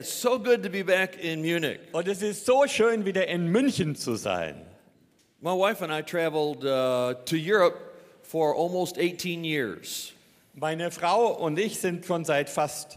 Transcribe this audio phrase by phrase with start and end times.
[0.00, 1.80] It's so good to be back in Munich.
[1.92, 4.54] Und es ist so schön, wieder in München zu sein.
[5.40, 10.12] My wife and I traveled uh, to Europe for almost 18 years.
[10.54, 12.96] Meine Frau und ich sind schon seit fast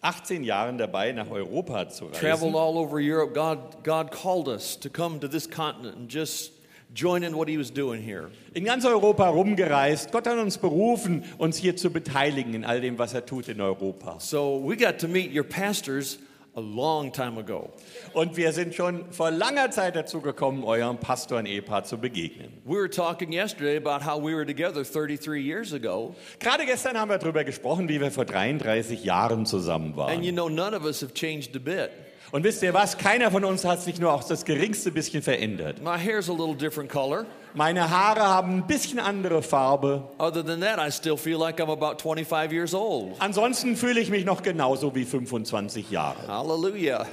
[0.00, 2.54] 18 Jahren dabei, nach Europa zu Traveled reisen.
[2.54, 3.34] all over Europe.
[3.34, 6.55] God, God called us to come to this continent and just
[6.94, 8.30] join in what He was doing here.
[8.54, 10.12] In ganz Europa rumgereist.
[10.12, 13.60] Gott hat uns berufen, uns hier zu beteiligen in all dem, was er tut in
[13.60, 14.16] Europa.
[14.18, 16.18] So we got to meet your pastors
[16.54, 17.70] a long time ago.
[18.14, 22.50] Und wir sind schon vor langer Zeit dazu gekommen, eurem Pastor und Ehepaar zu begegnen.
[22.64, 26.14] We were talking yesterday about how we were together 33 years ago.
[26.38, 30.22] Gerade gestern haben wir darüber gesprochen, wie wir vor 33 Jahren zusammen And waren.
[30.22, 31.90] you know, none of us have changed a bit.
[32.32, 32.98] Und wisst ihr was?
[32.98, 35.82] Keiner von uns hat sich nur auch das geringste bisschen verändert.
[35.82, 37.24] My hair's a little different color.
[37.54, 40.02] Meine Haare haben ein bisschen andere Farbe.
[40.18, 43.14] Other than that, I still feel like I'm about 25 years old.
[43.20, 46.26] Ansonsten fühle ich mich noch genauso wie 25 Jahre.
[46.26, 47.06] Hallelujah.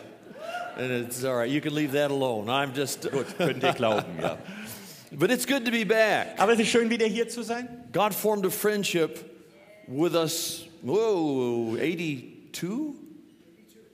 [0.77, 1.49] And it's all right.
[1.49, 2.49] You can leave that alone.
[2.49, 3.07] I'm just.
[3.37, 4.37] Könnt ihr glauben, ja.
[5.11, 6.39] But it's good to be back.
[6.39, 7.67] Aber es ist schön, wieder hier zu sein.
[7.91, 9.19] God formed a friendship
[9.87, 10.65] with us.
[10.81, 13.02] Whoa, 82?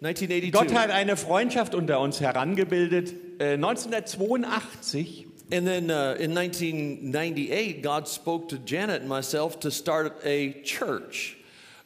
[0.02, 0.52] 1982.
[0.52, 3.14] Gott hat eine Freundschaft unter uns herangebildet.
[3.40, 10.24] Äh, 1982 And then uh, in 1998, God spoke to Janet and myself to start
[10.24, 11.40] a church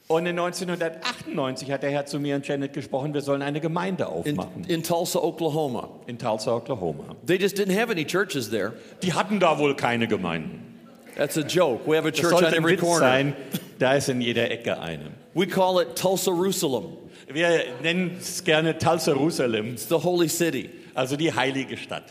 [0.08, 4.04] und in 1998 hat der Herr zu mir und Janet gesprochen, wir sollen eine Gemeinde
[4.26, 5.90] in, aufmachen in Tulsa, Oklahoma.
[6.08, 7.16] in Tulsa, Oklahoma.
[7.26, 8.74] They just didn't have any churches there.
[9.02, 10.73] Die hatten da wohl keine Gemeinden.
[11.16, 11.86] That's a joke.
[11.88, 13.00] We have a Das church on every corner.
[13.00, 13.36] sein.
[13.80, 15.12] Da ist in jeder Ecke eine.
[15.34, 16.98] We call it Tulsa, Jerusalem.
[17.28, 20.70] Wir nennen es gerne Tulsa, Jerusalem, It's the holy city.
[20.96, 22.04] also die heilige Stadt.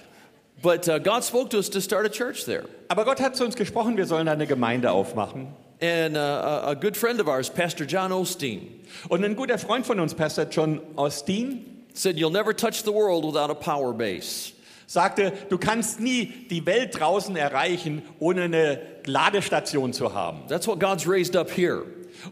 [0.60, 2.64] But uh, God spoke to us to start a church there.
[2.88, 5.48] Aber Gott hat zu uns gesprochen, wir sollen eine Gemeinde aufmachen.
[5.80, 6.20] And uh,
[6.68, 10.44] a good friend of ours, Pastor John Osteen, Und ein guter Freund von uns, Pastor
[10.48, 14.51] John Austin, said, You'll never touch the world without a power base.
[14.92, 20.40] Sagte, du kannst nie die Welt draußen erreichen, ohne eine Ladestation zu haben.
[20.48, 21.84] That's what God's raised up here.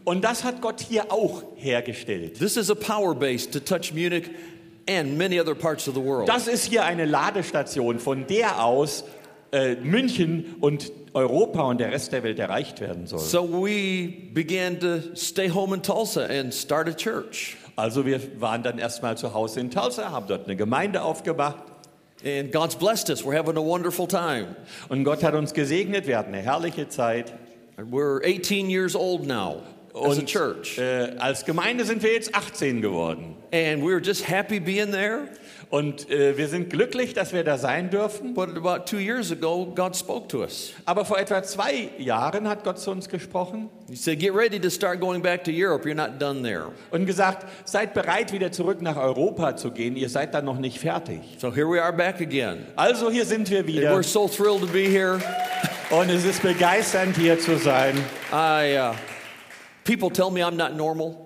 [0.03, 2.37] Und das hat Gott hier auch hergestellt.
[2.37, 4.29] This is a power base to touch Munich
[4.87, 6.29] and many other parts of the world.
[6.29, 9.05] Das ist hier eine Ladestation, von der aus
[9.51, 13.19] äh, München und Europa und der Rest der Welt erreicht werden soll.
[13.19, 17.57] So we began to stay home in Tulsa and start a church.
[17.75, 21.70] Also wir waren dann erstmal zu Hause in Tulsa, haben dort eine Gemeinde aufgemacht
[22.23, 23.23] And God's blessed us.
[23.23, 24.55] We're having a wonderful time.
[24.89, 27.33] und Gott hat uns gesegnet, wir hatten eine herrliche Zeit.
[27.77, 29.63] We're 18 years old now
[29.95, 30.77] as a Und church.
[30.77, 33.35] äh, als Gemeinde sind wir jetzt 18 geworden.
[33.51, 35.29] And we were just happy being there.
[35.71, 38.33] Und äh, wir sind glücklich, dass wir da sein dürfen.
[38.33, 40.73] But about two years ago, God spoke to us.
[40.85, 44.69] Aber vor etwa zwei Jahren hat Gott zu uns gesprochen He said, Get ready to
[44.69, 45.85] start going back to Europe.
[45.87, 46.73] You're not done there.
[46.91, 49.95] und gesagt, seid bereit, wieder zurück nach Europa zu gehen.
[49.95, 51.21] Ihr seid dann noch nicht fertig.
[51.37, 52.65] So here we are back again.
[52.75, 55.19] Also hier sind wir And wieder we're so thrilled to be here.
[55.89, 57.95] und es ist begeisternd, hier zu sein.
[58.33, 58.93] I, uh,
[59.85, 61.20] people tell me I'm not normal.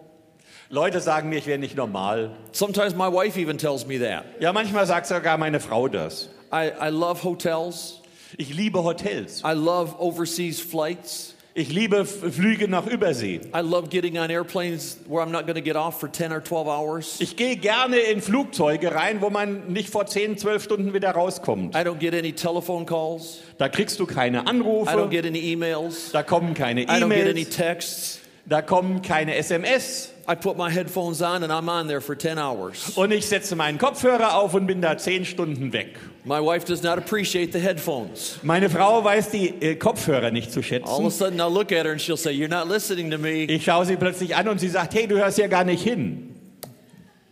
[0.69, 2.31] Leute sagen mir, ich wäre nicht normal.
[2.51, 4.25] Sometimes my wife even tells me that.
[4.39, 6.29] Ja, manchmal sagt sogar meine Frau das.
[6.51, 8.01] I, I love hotels.
[8.37, 9.41] Ich liebe Hotels.
[9.45, 11.35] I love overseas flights.
[11.57, 13.39] Ich liebe Flüge nach Übersee.
[13.55, 16.43] I love getting on airplanes where I'm not going to get off for 10 or
[16.43, 17.15] 12 hours.
[17.21, 21.73] Ich gehe gerne in Flugzeuge rein, wo man nicht vor 10, 12 Stunden wieder rauskommt.
[21.73, 23.39] I don't get any telephone calls.
[23.57, 26.11] Da kriegst du keine I don't Anrufe, get any emails.
[26.11, 28.19] da kommen keine I don't get any E-Mails, texts.
[28.45, 30.11] da kommen keine SMS.
[30.27, 32.97] I put my headphones on and I'm on there for 10 hours.
[32.97, 35.97] Und ich setze meinen Kopfhörer auf und bin da 10 Stunden weg.
[36.23, 38.39] My wife does not appreciate the headphones.
[38.41, 41.11] Meine Frau weiß die äh, Kopfhörer nicht zu All of a schätzen.
[41.11, 43.43] sudden, I'll look at her and she'll say, You're not listening to me.
[43.43, 46.35] Ich schaue sie plötzlich an und sie sagt, hey, du hörst ja gar nicht hin.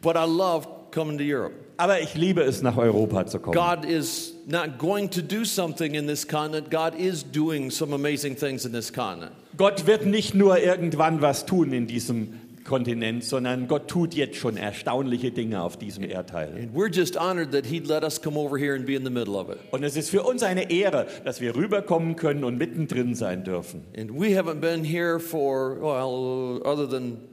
[0.01, 1.55] But I love coming to Europe.
[1.77, 3.55] Aber ich liebe es, nach Europa zu kommen.
[3.55, 8.35] God is not going to do something in this continent, God is doing some amazing
[8.37, 9.31] things in this continent.
[9.57, 14.57] Gott wird nicht nur irgendwann was tun in diesem Kontinent, sondern Gott tut jetzt schon
[14.57, 16.53] erstaunliche Dinge auf diesem Erdteil.
[16.55, 19.09] And we're just honored that He'd let us come over here and be in the
[19.09, 19.57] middle of it.
[19.71, 23.83] Und es ist für uns eine Ehre, dass wir rüberkommen können und mittendrin sein dürfen.
[23.97, 27.32] And we haven't been here for, well, other than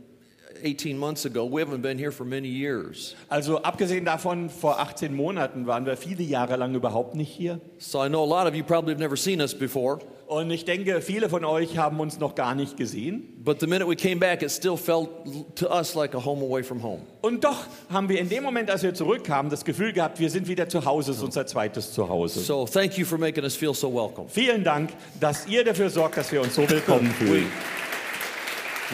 [0.63, 3.15] 18 months ago, we haven't been here for many years.
[3.29, 7.61] Also abgesehen davon, vor 18 Monaten waren wir viele Jahre lang überhaupt nicht hier.
[7.79, 10.01] So I know a lot of you probably have never seen us before.
[10.31, 13.43] Und ich denke, viele von euch haben uns noch gar nicht gesehen.
[13.43, 15.09] But the minute we came back, it still felt
[15.57, 17.03] to us like a home away from home.
[17.21, 20.47] Und doch haben wir in dem Moment, als wir zurückkamen, das Gefühl gehabt, wir sind
[20.47, 22.39] wieder zu Hause, es ist unser zweites Zuhause.
[22.39, 24.29] So thank you for making us feel so welcome.
[24.29, 27.51] Vielen Dank, dass ihr dafür sorgt, dass wir uns so willkommen fühlen.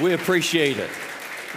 [0.00, 1.05] We appreciate it.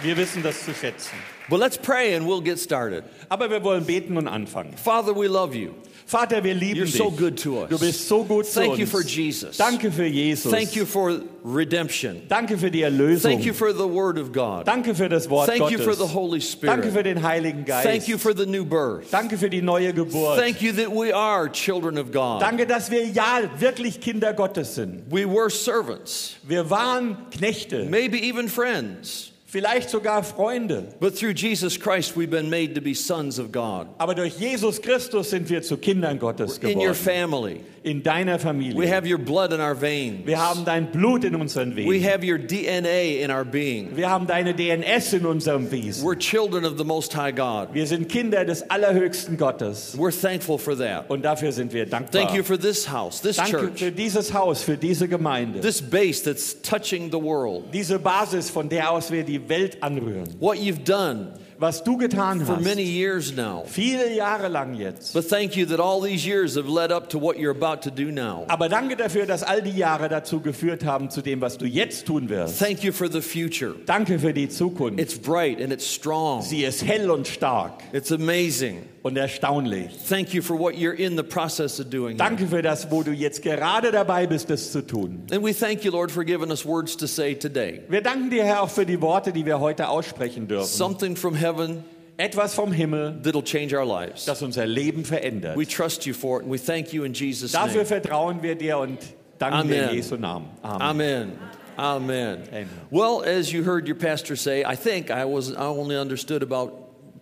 [0.02, 1.16] Wir wissen das zu schätzen.
[1.48, 3.02] But let's pray and we'll get started.
[3.28, 4.74] Aber wir wollen beten und anfangen.
[4.76, 5.70] Father, we love you.
[6.06, 6.96] Vater, wir lieben You're dich.
[6.96, 7.68] so good to us.
[7.70, 8.80] Du bist so gut zu Thank uns.
[8.80, 9.56] you for Jesus.
[9.56, 10.50] Danke für Jesus.
[10.50, 12.22] Thank you for redemption.
[12.28, 13.30] Danke für die Erlösung.
[13.30, 14.66] Thank you for the Word of God.
[14.66, 15.84] Danke für das Wort Thank you Gottes.
[15.84, 16.76] for the Holy Spirit.
[16.76, 17.86] Danke für den Heiligen Geist.
[17.88, 19.12] Thank you for the new birth.
[19.12, 20.36] Danke für die neue Geburt.
[20.36, 22.42] Thank you that we are children of God.
[22.42, 25.04] Danke, dass wir ja wirklich Kinder Gottes sind.
[25.10, 29.29] We were servants, Wir waren Knechte, maybe even friends.
[29.50, 30.88] Vielleicht sogar Freunde.
[31.00, 33.88] But through Jesus Christ, we've been made to be sons of God.
[33.98, 36.94] Aber durch Jesus Christus sind wir zu Kindern Gottes In your geworden.
[36.94, 38.86] family, In deiner we Familie.
[38.94, 40.26] have your blood in our veins.
[40.26, 42.02] Wir haben dein Blut in unseren We Wehen.
[42.04, 43.96] have your DNA in our being.
[43.96, 46.04] Wir haben deine DNS in unserem Wesen.
[46.04, 47.68] We're children of the Most High God.
[47.72, 49.96] Wir sind Kinder des allerhöchsten Gottes.
[49.96, 51.08] We're thankful for that.
[51.08, 52.20] Und dafür sind wir dankbar.
[52.20, 55.60] Thank you for this house, this Danke church, für dieses Haus, für diese Gemeinde.
[55.60, 57.72] this base that's touching the world.
[57.72, 60.28] Diese Basis, von der aus wir die Welt anrühren.
[60.38, 61.28] What you've done
[61.60, 62.94] Was du getan for many hast.
[62.94, 63.64] years now.
[63.66, 65.12] Viele Jahre lang jetzt.
[65.12, 67.90] But thank you that all these years have led up to what you're about to
[67.90, 68.46] do now.
[68.48, 72.06] Aber danke dafür, dass all die Jahre dazu geführt haben, zu dem, was du jetzt
[72.06, 72.58] tun wirst.
[72.58, 73.74] Thank you for the future.
[73.84, 74.98] Danke für die Zukunft.
[74.98, 76.40] It's bright and it's strong.
[76.40, 78.78] Sie ist hell und stark It's amazing.
[79.02, 79.90] Und er erstaunlich.
[80.08, 82.16] Thank you for what you're in the process of doing.
[82.16, 85.22] Danke für das, wo du jetzt gerade dabei bist, es zu tun.
[85.30, 87.82] And we thank you, Lord, for giving us words to say today.
[87.88, 90.66] Wir danken dir, Herr, auch für die Worte, die wir heute aussprechen dürfen.
[90.66, 91.84] Something from heaven
[92.20, 94.26] Etwas vom Himmel, that'll change our lives.
[94.26, 95.56] das unser Leben verändert.
[95.56, 97.86] We trust you for it and we thank you in Jesus' Dafür name.
[97.86, 98.98] vertrauen wir dir und
[99.38, 99.88] danken dir Amen.
[99.88, 100.48] in Jesu Namen.
[100.62, 100.82] Amen.
[100.82, 101.32] Amen.
[101.78, 102.38] Amen.
[102.52, 102.68] Amen.
[102.90, 106.72] Well, as you heard your pastor say, I think I was I only understood about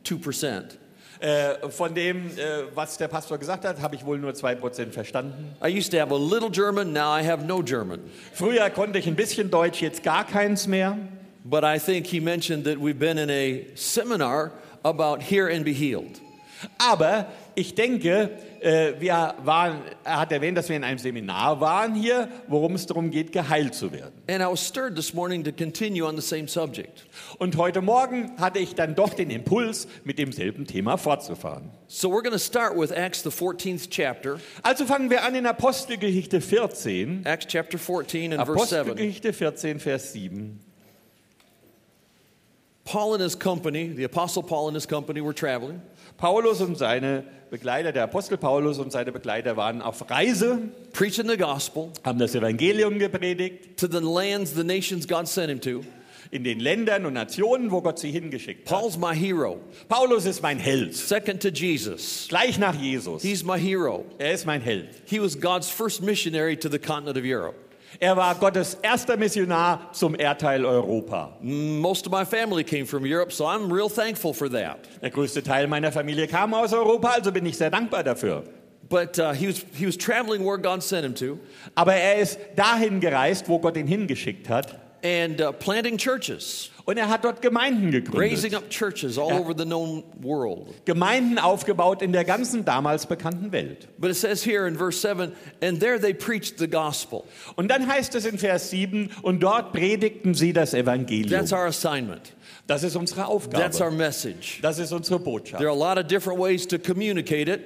[0.02, 0.76] 2%.
[1.20, 5.56] Äh, von dem, äh, was der Pastor gesagt hat, habe ich wohl nur 2% verstanden.
[5.60, 8.00] I used to have a little German, now I have no German.
[8.32, 10.96] Früher konnte ich ein bisschen Deutsch, jetzt gar keins mehr.
[11.44, 14.52] But I think he mentioned that we've been in a seminar
[14.84, 16.20] about hear and be healed.
[16.78, 18.30] Aber ich denke,
[18.60, 22.86] äh, wir waren, er hat erwähnt, dass wir in einem Seminar waren hier, worum es
[22.86, 24.12] darum geht, geheilt zu werden.
[24.28, 27.06] And I was stirred this morning to continue on the same subject.
[27.38, 31.70] Und heute Morgen hatte ich dann doch den Impuls, mit demselben Thema fortzufahren.
[31.86, 34.40] So we're going to start with Acts, the 14th chapter.
[34.64, 37.24] Also fangen wir an in Apostelgeschichte 14.
[37.24, 38.90] Acts chapter 14 and verse 7.
[38.90, 40.58] Apostelgeschichte 14, Vers 7.
[42.84, 45.80] Paul and his company, the apostle Paul and his company were traveling.
[46.16, 50.58] Paulus und seine Begleiter, der Apostel Paulus und seine Begleiter waren auf Reise,
[50.92, 55.60] preaching the gospel haben das Evangelium gepredigt to the lands, the nations God sent him
[55.60, 55.84] to.
[56.30, 58.78] In den Ländern und Nationen, wo Gott sie hingeschickt hat.
[58.78, 62.26] Paul's my hero, Paulus ist mein Held, second to Jesus.
[62.28, 63.22] gleich nach Jesus.
[63.22, 64.04] He's my hero.
[64.18, 64.88] Er ist mein Held.
[65.04, 67.56] He was God's first missionary to the continent of Europe.
[68.00, 71.36] Er war Gottes erster Missionar zum Erdteil Europa.
[71.40, 74.78] Most of my family came from Europe, so I'm real thankful for that.
[75.02, 78.44] Der größte Teil meiner Familie kam aus Europa, also bin ich sehr dankbar dafür.
[78.88, 81.38] But uh, he, was, he was traveling where God sent him to
[81.74, 84.78] Aber er ist dahin gereist, wo Gott ihn hingeschickt hat.
[85.04, 88.54] And uh, planting churches, Und er hat dort Gemeinden gegründet.
[88.54, 89.38] up churches all Ja.
[89.40, 90.68] over the known world.
[90.86, 93.88] Gemeinden aufgebaut in der ganzen damals bekannten Welt.
[93.98, 97.24] But it says here in verse 7 and there they preached the gospel.
[97.56, 101.28] Und dann heißt es in Vers 7, und dort predigten sie das Evangelium.
[102.68, 103.96] Das ist unsere that's our Aufgabe.
[103.96, 104.60] message.
[104.62, 105.60] Das ist unsere There Botschaft.
[105.64, 107.60] are a lot of different ways to communicate it,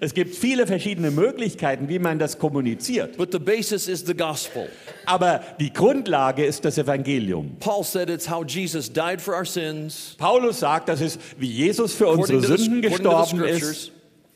[0.00, 3.16] Es gibt viele verschiedene Möglichkeiten, wie man das kommuniziert.
[3.16, 4.68] but the basis is the gospel.
[5.06, 7.56] Aber die Grundlage ist das Evangelium.
[7.60, 11.94] Paul said it's how Jesus died for our sins, Paulus sagt, das ist, wie Jesus
[11.94, 13.92] für unsere Sünden the gestorben ist.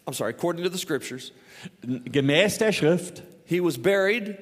[0.06, 1.32] I'm sorry, according to the scriptures.
[2.10, 3.22] gemäß der Schrift.
[3.44, 4.36] He was buried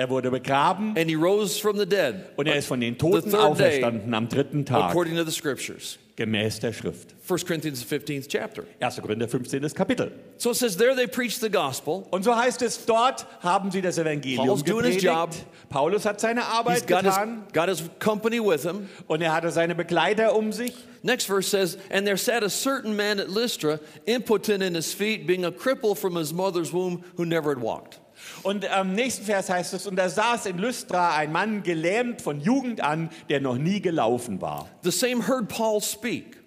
[0.00, 3.30] Er wurde begraben and he rose from the dead, und er ist von den Toten
[3.30, 5.98] The third day, auferstanden am dritten Tag, according to the scriptures.
[6.16, 7.14] gemäß der Schrift.
[7.28, 8.64] 1 Corinthians 15th chapter.
[8.80, 9.02] 1.
[9.02, 9.60] Korinther 15.
[9.74, 10.10] Kapitel.
[10.38, 12.06] So it says there they preached the gospel.
[12.12, 15.34] Und so heißt es, dort haben sie das Evangelium Paul's doing his job.
[15.68, 18.88] Paulus hat seine He's Arbeit got his, getan got his company with him.
[19.06, 20.72] und er hatte seine Begleiter um sich.
[21.02, 25.26] Next verse says, And there sat a certain man at Lystra, impotent in his feet,
[25.26, 27.99] being a cripple from his mother's womb, who never had walked.
[28.42, 32.40] Und am nächsten Vers heißt es, und da saß in Lystra ein Mann gelähmt von
[32.40, 34.68] Jugend an, der noch nie gelaufen war.
[34.82, 36.38] The same heard Paul speak,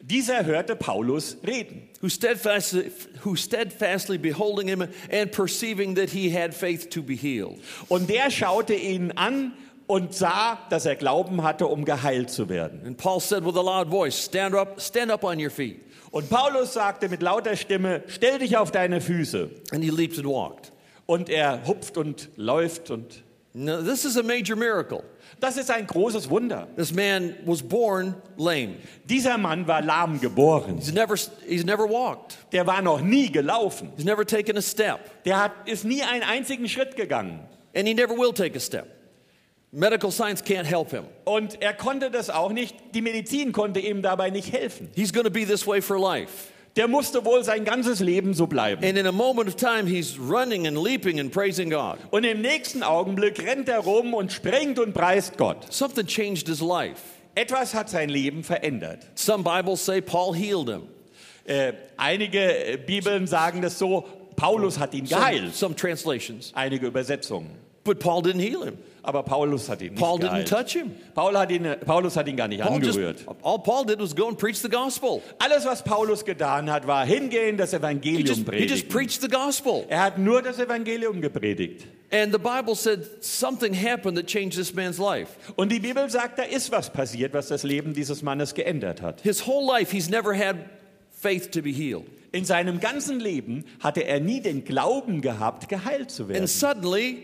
[0.00, 1.88] Dieser hörte Paulus reden.
[2.00, 2.90] who steadfastly,
[3.24, 7.58] who steadfastly beholding him and perceiving that he had faith to be healed.
[7.88, 9.52] Und der schaute ihn an
[9.86, 12.82] und sah, dass er Glauben hatte, um geheilt zu werden.
[12.84, 15.80] And Paul said with a loud voice, Stand up, stand up on your feet.
[16.10, 19.50] Und Paulus sagte mit lauter Stimme, stell dich auf deine Füße.
[19.72, 20.72] And he leaped and walked.
[21.08, 23.24] Und er hupft und läuft und
[23.54, 25.02] Now, this is a major miracle.
[25.40, 26.68] Das ist ein großes Wunder.
[26.76, 28.74] This man was born lame.
[29.04, 30.76] Dieser Mann war lahm geboren.
[30.76, 32.36] He's never, he's never walked.
[32.52, 33.90] Der war noch nie gelaufen.
[33.96, 35.24] He's never taken a step.
[35.24, 37.40] Der hat, ist nie einen einzigen Schritt gegangen.
[37.74, 38.86] And he never will take a step.
[39.72, 41.04] Medical science can't help him.
[41.24, 42.76] Und er konnte das auch nicht.
[42.94, 44.90] Die Medizin konnte ihm dabei nicht helfen.
[44.94, 46.52] He's going to be this way for life.
[46.78, 48.84] Der musste wohl sein ganzes Leben so bleiben.
[48.84, 51.98] And in a moment of time, he's running and leaping and praising God.
[52.12, 55.72] Und im nächsten Augenblick rennt er rum und springt und preist Gott.
[55.72, 57.02] Something changed his life.
[57.34, 59.04] Etwas hat sein Leben verändert.
[59.16, 60.82] Some Bibles say Paul healed him.
[61.44, 64.06] Äh, einige äh, Bibeln sagen das so,
[64.36, 65.54] Paulus hat ihn Some, geheilt.
[65.56, 66.52] some translations.
[66.54, 67.50] Einige Übersetzungen.
[67.88, 68.76] But Paul didn't heal him.
[69.02, 70.48] Aber Paulus hat ihn nicht Paul didn't geheilt.
[70.48, 70.90] touch him.
[71.14, 73.24] Paul hat ihn, Paulus hat ihn gar nicht Paul just, angerührt.
[73.42, 75.22] all Paul did was go and preach the gospel.
[75.38, 78.88] Alles, was Paulus getan hat, war hingehen, das He Evangelium just, he just predigen.
[78.90, 79.86] preached the gospel.
[79.88, 81.86] Er hat nur das Evangelium gepredigt.
[82.10, 85.30] And the Bible said something happened that changed this man's life.
[85.56, 89.22] Und die Bibel sagt, da ist was passiert, was das Leben dieses Mannes geändert hat.
[89.22, 90.56] His whole life, he's never had
[91.10, 92.04] faith to be healed.
[92.32, 96.40] In seinem ganzen Leben hatte er nie den Glauben gehabt, geheilt zu werden.
[96.42, 97.18] And suddenly,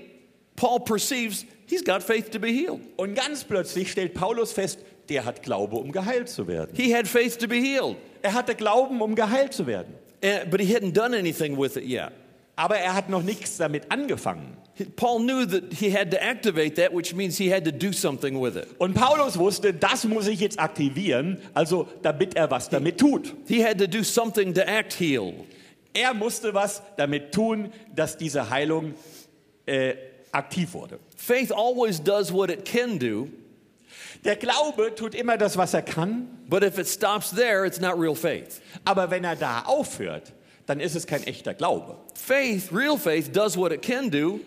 [0.57, 2.81] Paul perceives he's got faith to be healed.
[2.97, 6.71] Und ganz plötzlich stellt Paulus fest, der hat Glaube, um geheilt zu werden.
[6.75, 9.95] He had faith to be healed, Er hatte Glauben, um geheilt zu werden.
[10.23, 12.13] and, but he hadn't done anything with it yet.
[12.57, 14.57] Aber er hat noch nichts damit angefangen.
[14.97, 18.41] Paul knew that he had to activate that, which means he had to do something
[18.41, 18.69] with it.
[18.79, 23.35] Und Paulus wusste, das muss ich jetzt aktivieren, also damit er was damit tut.
[23.47, 25.35] He had to do something to act healed.
[25.93, 28.95] Er musste was damit tun, dass diese Heilung
[29.67, 29.95] äh,
[30.35, 30.99] aktiv wurde.
[31.17, 33.29] Faith always does what it can do,
[34.25, 37.99] Der Glaube tut immer das, was er kann, but if it stops there, it's not
[37.99, 38.61] real faith.
[38.85, 40.33] aber wenn er da aufhört,
[40.67, 41.97] dann ist es kein echter Glaube.
[42.15, 44.41] Faith, real faith, does what it can do,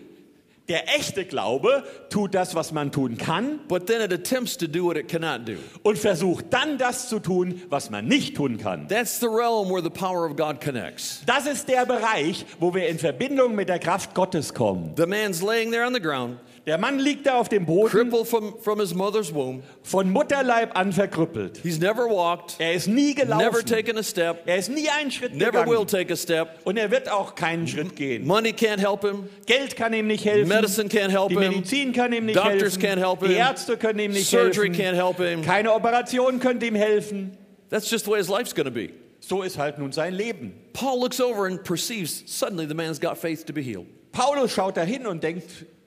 [0.68, 4.84] Der echte Glaube tut das, was man tun kann but then it attempts to do
[4.84, 5.54] what it cannot do.
[5.82, 8.86] und versucht dann das zu tun, was man nicht tun kann.
[8.88, 11.22] That's the realm where the power of God connects.
[11.26, 14.92] Das ist der Bereich, wo wir in Verbindung mit der Kraft Gottes kommen.
[14.96, 18.26] The man's laying there on the ground, Der Mann liegt da auf dem Boden, crippled
[18.28, 19.62] from, from his mother's womb.
[19.82, 21.60] von Mutterleib an verkrüppelt.
[21.62, 23.64] He's never walked, Er ist nie never gelaufen.
[23.66, 25.86] taken a step, Er ist nie einen Schritt never will gegangen.
[25.86, 26.58] take a step.
[26.64, 28.26] Und er wird auch keinen Schritt gehen.
[28.26, 30.57] Money can't help him, Geld kann ihm nicht helfen.
[30.60, 32.82] Medicine can't help Die him, Medizin kann ihm nicht Doctors helfen.
[32.82, 33.36] can't help Die him.
[33.36, 34.82] Ärzte können ihm nicht surgery helfen.
[34.84, 35.42] can't help him.
[35.42, 37.36] Keine Operation könnte ihm helfen.
[37.70, 38.90] That's just the way his life's going to be.
[39.20, 40.52] So ist halt nun sein Leben.
[40.72, 43.86] Paul looks over and perceives suddenly the man's got faith to be healed.
[44.12, 45.44] Paulus schaut dahin und denkt,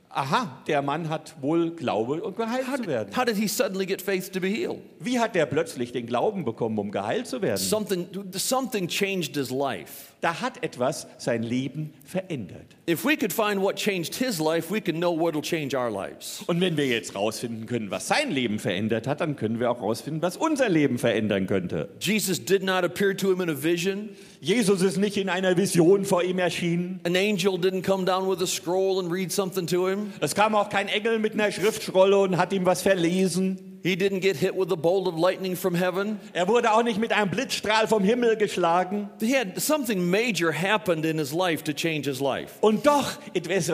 [0.10, 3.16] aha, der Mann hat wohl Glaube, um geheilt How zu werden.
[3.16, 4.80] how did he suddenly get faith to be healed?
[5.00, 7.58] Wie hat er plötzlich den Glauben bekommen, um geheilt zu werden?
[7.58, 10.11] Something, something changed his life.
[10.22, 12.78] Da hat etwas sein Leben verändert.
[12.88, 15.90] If we could find what changed his life, we can know what will change our
[15.90, 16.44] lives.
[16.46, 19.82] Und wenn wir jetzt rausfinden können, was sein Leben verändert hat, dann können wir auch
[19.82, 21.90] rausfinden, was unser Leben verändern könnte.
[22.00, 24.10] Jesus did not appear to him in a vision.
[24.42, 27.00] Jesus ist nicht in einer Vision vor ihm erschienen.
[27.04, 30.14] An angel didn't come down with a scroll and read something to him.
[30.20, 33.71] Es kam auch kein Engel mit einer Schriftrolle und hat ihm was verlesen.
[33.84, 36.20] He didn't get hit with a bolt of lightning from heaven.
[36.34, 39.10] Er wurde auch nicht mit einem Blitzstrahl vom Himmel geschlagen.
[39.20, 42.54] He had something major happened in his life to change his life.
[42.62, 43.72] Und doch etwas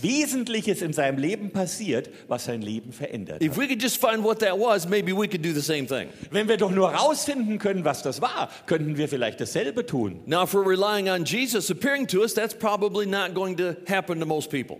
[0.00, 3.42] Wesentliches in seinem Leben passiert, was sein Leben verändert.
[3.42, 6.08] If we could just find what that was, maybe we could do the same thing.
[6.30, 10.20] Wenn wir doch nur rausfinden können, was das war, könnten wir vielleicht dasselbe tun.
[10.24, 14.20] Now, if we're relying on Jesus appearing to us, that's probably not going to happen
[14.20, 14.78] to most people.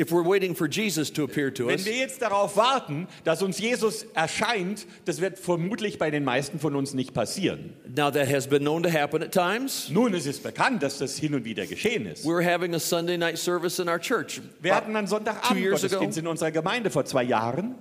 [0.00, 3.42] If we're waiting for Jesus to appear to Wenn us, wir jetzt darauf warten, dass
[3.42, 7.74] uns Jesus erscheint, das wird vermutlich bei den meisten von uns nicht passieren.
[7.94, 9.90] now that has been known to happen at times.
[9.90, 12.24] Nun ist es bekannt, dass das hin und wieder geschehen ist.
[12.24, 14.40] We were having a Sunday night service in our church.
[14.62, 15.98] Wir hatten einen Two years ago.
[15.98, 17.74] Sonntagabend-Gottesdienst in unserer Gemeinde vor zwei Jahren.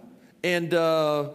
[0.43, 1.29] And uh,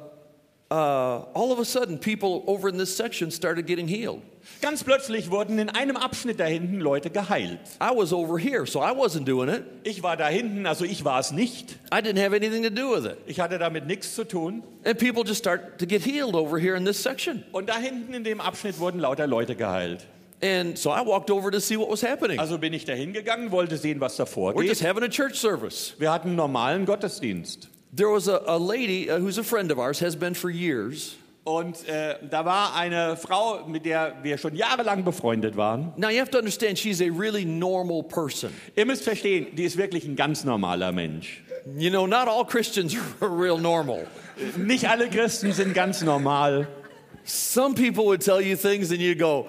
[0.71, 4.23] uh, all of a sudden, people over in this section started getting healed.
[4.61, 7.61] Ganz plötzlich wurden in einem Abschnitt da hinten Leute geheilt.
[7.81, 9.65] I was over here, so I wasn't doing it.
[9.85, 11.79] Ich war da hinten, also ich war es nicht.
[11.93, 13.19] I didn't have anything to do with it.
[13.27, 14.63] Ich hatte damit nichts zu tun.
[14.85, 17.43] And people just start to get healed over here in this section.
[17.53, 20.07] Und da hinten in dem Abschnitt wurden lauter Leute geheilt.
[20.43, 22.39] And so I walked over to see what was happening.
[22.39, 24.85] Also bin ich da hingegangen, wollte sehen, was da We're just vorgeht.
[24.85, 25.95] having a church service.
[25.99, 27.71] Wir hatten einen normalen Gottesdienst.
[27.95, 31.17] There was a, a lady uh, who's a friend of ours, has been for years.
[31.45, 35.93] Und äh, da war eine Frau, mit der wir schon jahrelang befreundet waren.
[35.97, 38.51] Now you have to understand, she's a really normal person.
[38.75, 41.45] Ihr müsst verstehen, die ist wirklich ein ganz normaler Mensch.
[41.77, 44.07] You know, not all Christians are real normal.
[44.57, 46.67] Nicht alle Christen sind ganz normal.
[47.25, 49.47] Some people would tell you things and you go,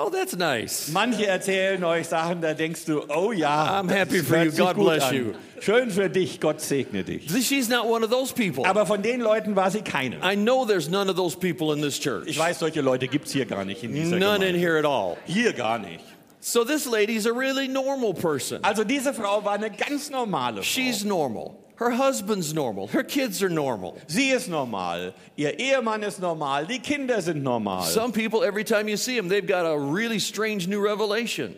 [0.00, 0.88] Oh, that's nice.
[0.92, 4.52] Manche erzählen euch Sachen, da denkst du, oh ja, I'm happy for you.
[4.52, 5.14] God bless an.
[5.16, 5.32] you.
[5.60, 7.28] Schön für dich, Gott segne dich.
[7.44, 8.64] She's not one of those people.
[8.64, 10.18] Aber von den Leuten war sie keine.
[10.22, 12.28] I know there's none of those people in this church.
[12.28, 14.58] Ich weiß, solche Leute gibt es hier gar nicht in dieser None in Gemeinde.
[14.60, 15.16] here at all.
[15.26, 16.04] Hier gar nicht.
[16.40, 18.60] So this lady's a really normal person.
[18.64, 20.62] Also diese Frau war eine ganz normale Frau.
[20.62, 21.56] She's normal.
[21.78, 22.88] Her husband's normal.
[22.88, 23.96] Her kids are normal.
[24.08, 27.84] Sie ist normal, ihr Ehemann ist normal, die Kinder sind normal.
[27.84, 31.54] Some people, every time you see them, they've got a really strange new revelation.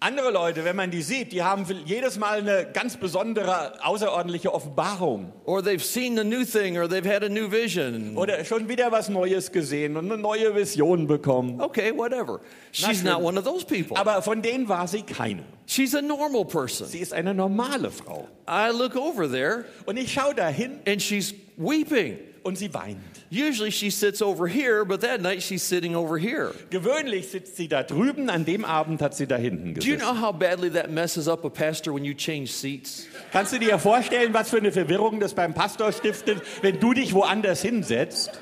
[0.00, 5.32] Andere Leute, wenn man die sieht, die haben jedes Mal eine ganz besondere, außerordentliche Offenbarung.
[5.44, 8.16] Or they've seen a new thing or they've had a new vision.
[8.16, 11.60] Oder schon wieder was Neues gesehen und eine neue Vision bekommen.
[11.60, 12.38] Okay, whatever.
[12.70, 13.96] She's not one of those people.
[13.96, 15.42] Aber von denen war sie keine.
[15.66, 16.86] She's a normal person.
[16.86, 18.28] Sie ist eine normale Frau.
[18.48, 22.18] I look over there Und ich schaue dahin and she's weeping.
[22.42, 22.98] Und sie weint.
[23.30, 26.52] Usually she sits over here, but that night she's sitting over here.
[26.70, 29.98] Gewöhnlich sitzt sie da drüben, an dem Abend hat sie da hinten Do you gesessen.
[30.00, 33.06] know how badly that messes up a pastor when you change seats?
[33.32, 37.12] Kannst du dir vorstellen, was für eine Verwirrung das beim Pastor stiftet, wenn du dich
[37.14, 38.38] woanders hinsetzt?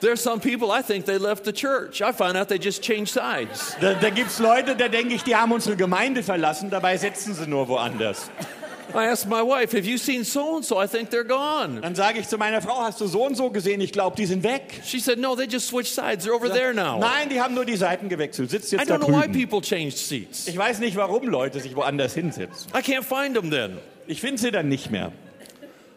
[0.00, 2.02] There's some people I think they left the church.
[2.02, 3.74] I find out they just changed sides.
[3.80, 7.32] Da, da gibt es Leute, da denke ich, die haben unsere Gemeinde verlassen, dabei sitzen
[7.32, 8.30] sie nur woanders.
[8.92, 10.78] I asked my wife, Have you seen so and so?
[10.78, 11.80] I think they're gone.
[11.80, 13.80] Dann sage ich zu meiner Frau, hast du so und so gesehen?
[13.80, 14.80] Ich glaube, die sind weg.
[14.84, 16.24] She said, No, they just switched sides.
[16.24, 16.98] They're over there now.
[16.98, 18.50] Nein, die haben nur die Seiten gewechselt.
[18.50, 19.32] Sitzt I jetzt da don't know why drüben.
[19.32, 20.46] people changed seats.
[20.48, 22.70] Ich weiß nicht, warum Leute sich woanders hinsetzen.
[22.74, 23.78] I can't find them then.
[24.06, 25.12] Ich finde sie dann nicht mehr.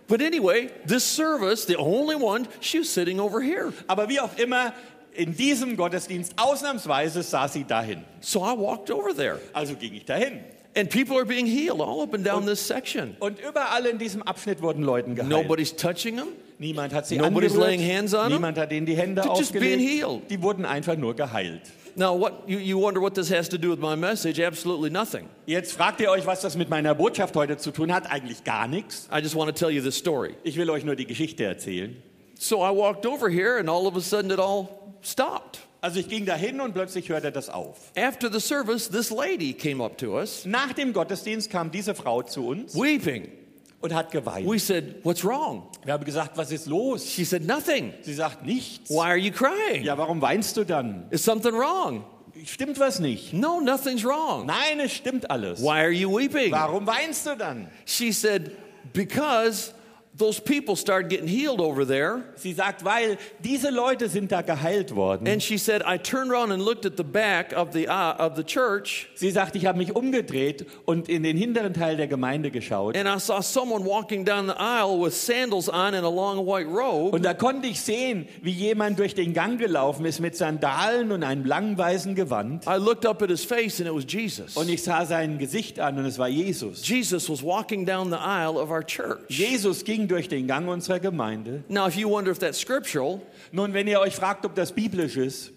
[0.07, 3.73] But anyway, this service, the only one, she was sitting over here.
[3.87, 4.73] Aber wie auch immer,
[5.13, 8.03] in diesem Gottesdienst ausnahmsweise saß sie dahin.
[8.21, 9.39] So I walked over there.
[9.51, 10.39] Also ging ich dahin.
[10.77, 13.15] And people are being healed all up and down this section.
[13.19, 15.29] Und überall in diesem Abschnitt wurden Leuten geheilt.
[15.29, 16.27] Nobody's touching them.
[16.59, 17.67] Niemand hat sie Nobody's angerührt.
[17.79, 18.33] laying hands on them.
[18.33, 19.89] Niemand hat ihnen die Hände They're just being aufgelegt.
[19.89, 20.29] healed.
[20.29, 21.61] Die wurden einfach nur geheilt.
[21.95, 24.39] Now, what you, you wonder what this has to do with my message?
[24.39, 25.27] Absolutely nothing.
[25.47, 28.09] Jetzt fragt ihr euch, was das mit meiner Botschaft heute zu tun hat.
[28.11, 29.09] Eigentlich gar nichts.
[29.11, 30.35] I just want to tell you this story.
[30.43, 31.95] Ich will euch nur die Geschichte erzählen.
[32.39, 35.59] So I walked over here, and all of a sudden it all stopped.
[35.81, 37.77] Also ich ging dahin und plötzlich hörte das auf.
[37.95, 42.23] After the service, this lady came up to us, Nach dem Gottesdienst kam diese Frau
[42.23, 43.29] zu uns weeping.
[43.81, 44.49] und hat geweint.
[44.49, 45.67] We said, What's wrong?
[45.85, 47.05] Wir haben gesagt, was ist los?
[47.07, 47.93] She said, Nothing.
[48.01, 48.89] Sie sagt nichts.
[48.89, 49.83] Why are you crying?
[49.83, 51.05] Ja, warum weinst du dann?
[51.11, 52.03] Is something wrong?
[52.45, 53.33] Stimmt was nicht?
[53.33, 54.45] No, nothing's wrong.
[54.45, 55.61] Nein, es stimmt alles.
[55.61, 56.51] Why are you weeping?
[56.51, 57.67] Warum weinst du dann?
[57.85, 58.51] She said,
[58.93, 59.73] Because
[60.17, 62.23] those people started getting healed over there.
[62.35, 65.27] Sie sagt, weil diese Leute sind da geheilt worden.
[65.27, 68.35] And she said, I turned around and looked at the back of the, uh, of
[68.35, 72.49] the church, Sie sagt, ich habe mich umgedreht und in den hinteren Teil der Gemeinde
[72.51, 72.95] geschaut.
[72.95, 76.67] and I saw someone walking down the aisle with sandals on and a long white
[76.67, 77.15] robe.
[77.15, 81.23] Und da konnte ich sehen, wie jemand durch den Gang gelaufen ist mit Sandalen und
[81.23, 82.65] einem langen weißen Gewand.
[82.65, 84.57] I looked up at his face, and it was Jesus.
[84.57, 86.87] Und ich sah sein Gesicht an und es war Jesus.
[86.87, 89.21] Jesus was walking down the aisle of our church.
[89.29, 91.63] Jesus ging durch den Gang unserer Gemeinde.
[91.67, 95.17] Now, if you wonder if that's scriptural, Nun, wenn ihr euch fragt, ob das biblisch
[95.17, 95.51] ist,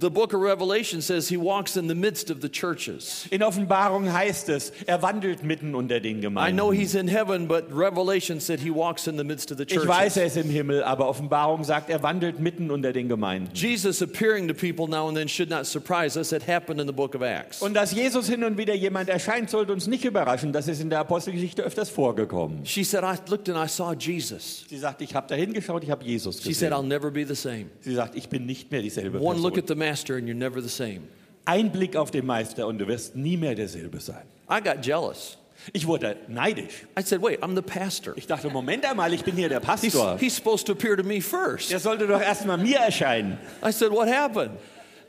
[0.00, 3.26] the book of Revelation says he walks in the midst of the churches.
[3.30, 6.56] in Offenbarung heißt es, er wandelt mitten unter den I Gemeinden.
[6.56, 9.76] know he's in heaven, but Revelation said he walks in the midst of the Ich
[9.76, 10.16] weiß, churches.
[10.16, 13.50] er ist im Himmel, aber Offenbarung sagt, er wandelt mitten unter den Gemeinden.
[13.54, 16.32] Jesus appearing to people now and then should not surprise us.
[16.32, 17.60] It happened in the book of Acts.
[17.60, 20.52] Und dass Jesus hin und wieder jemand erscheint, sollte uns nicht überraschen.
[20.52, 22.64] Das ist in der Apostelgeschichte öfters vorgekommen.
[22.64, 24.64] She said, I looked and I saw Jesus.
[24.68, 26.72] Sie sagt, ich habe da hingeschaut, ich habe Jesus She said, gesehen.
[26.72, 27.66] I'll never be the same.
[27.80, 29.73] Sie sagt, ich bin nicht mehr dieselbe One look Person.
[29.74, 31.08] The master and you're never the same.
[31.46, 34.24] Ein Blick auf den Meister und du wirst nie mehr derselbe sein.
[34.48, 35.36] I got jealous.
[35.72, 36.86] Ich wurde neidisch.
[36.98, 38.14] I said, wait, I'm the pastor.
[38.16, 40.18] Ich dachte, Moment einmal, ich bin hier der He's, Pastor.
[40.18, 41.70] he's supposed to appear to me first.
[41.70, 43.38] Der sollte doch erstmal mir erscheinen.
[43.62, 44.52] I said, what happened?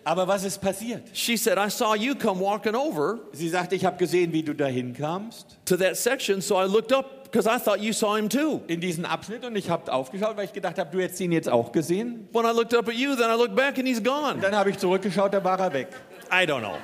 [0.05, 1.03] Aber was ist passiert?
[1.13, 4.53] She said, I saw you come walking over Sie sagte, ich habe gesehen, wie du
[4.53, 8.29] dahin kamst to that section, so I looked up because I thought you saw him
[8.29, 8.61] too.
[8.69, 11.49] in diesen Abschnitt und ich habe aufgeschaut, weil ich gedacht habe, du hättest ihn jetzt
[11.49, 12.29] auch gesehen.
[12.31, 14.39] When I looked up at you, then I looked back and he's gone.
[14.39, 15.89] Dann habe ich zurückgeschaut, da war er weg.
[16.31, 16.77] I don't know.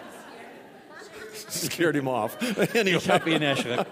[1.50, 2.38] Scared him off.
[2.74, 3.86] Ich anyway, habe ihn erschreckt.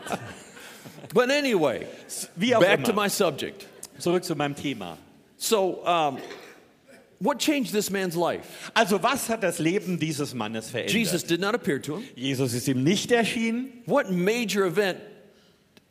[1.13, 1.88] but anyway,
[2.36, 3.65] Wie auch back to my subject.
[3.98, 4.98] Zurück zu meinem Thema.
[5.38, 6.17] So, um,
[7.22, 8.69] what changed this man's life?
[8.74, 10.93] Also was hat das Leben dieses Mannes verändert?
[10.93, 12.04] Jesus did not appear to him.
[12.15, 13.82] Jesus ist ihm nicht erschienen.
[13.86, 15.00] What major event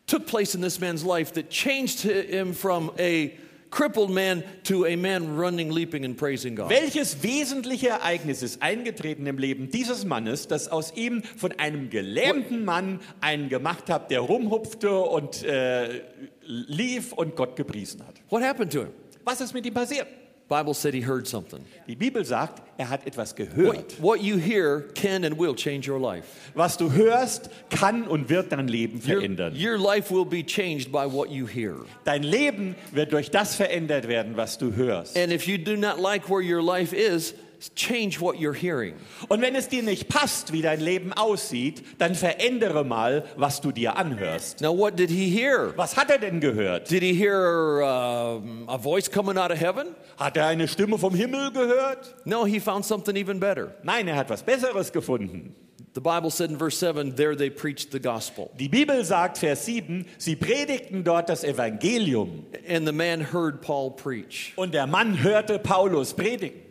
[0.08, 3.38] took place in this man's life that changed him from a
[3.70, 6.70] crippled man to a man running, leaping, and praising God?
[6.70, 12.64] Welches wesentliche Ereignis ist eingetreten im Leben dieses Mannes, das aus ihm von einem gelähmten
[12.64, 16.02] Mann einen gemacht hat, der rumhupfte und äh,
[16.42, 18.14] lief und Gott gepriesen hat?
[18.30, 18.90] What happened to him?
[19.24, 20.06] Was ist mit ihm passiert?
[20.48, 21.60] Bible said he heard something.
[21.86, 24.00] Die Bibel sagt, er hat etwas What, gehört.
[24.00, 26.24] what you hear can and will change your life.
[26.54, 29.54] Was du hörst, kann und wird dein Leben Your, verändern.
[29.54, 31.76] your life will be changed by what you hear.
[32.04, 35.18] Dein Leben wird durch das verändert werden, was du hörst.
[35.18, 37.34] And if you do not like where your life is,
[37.74, 38.94] change what you're hearing.
[39.28, 43.72] Und wenn es dir nicht passt, wie dein Leben aussieht, dann verändere mal, was du
[43.72, 44.60] dir anhörst.
[44.60, 45.72] Now, what did he hear?
[45.76, 46.90] Was hat er denn gehört?
[46.90, 49.94] Did he hear um, a voice coming out of heaven?
[50.16, 52.14] Hat er eine Stimme vom Himmel gehört?
[52.24, 53.74] No, he found something even better.
[53.82, 55.54] Nein, er hat was Besseres gefunden.
[55.94, 58.50] The Bible said in verse 7 there they preached the gospel.
[58.56, 62.46] Die Bibel sagt, Vers 7, sie predigten dort das Evangelium.
[62.68, 64.52] And the man heard Paul preach.
[64.54, 66.67] Und der Mann hörte Paulus predigen.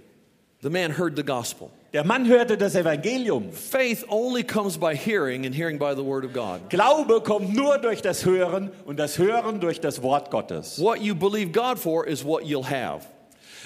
[0.62, 1.70] The man heard the gospel.
[1.94, 3.52] Der Mann hörte das Evangelium.
[3.52, 6.70] Faith only comes by hearing, and hearing by the word of God.
[6.70, 10.80] Glaube kommt nur durch das Hören und das Hören durch das Wort Gottes.
[10.80, 13.06] What you believe God for is what you'll have.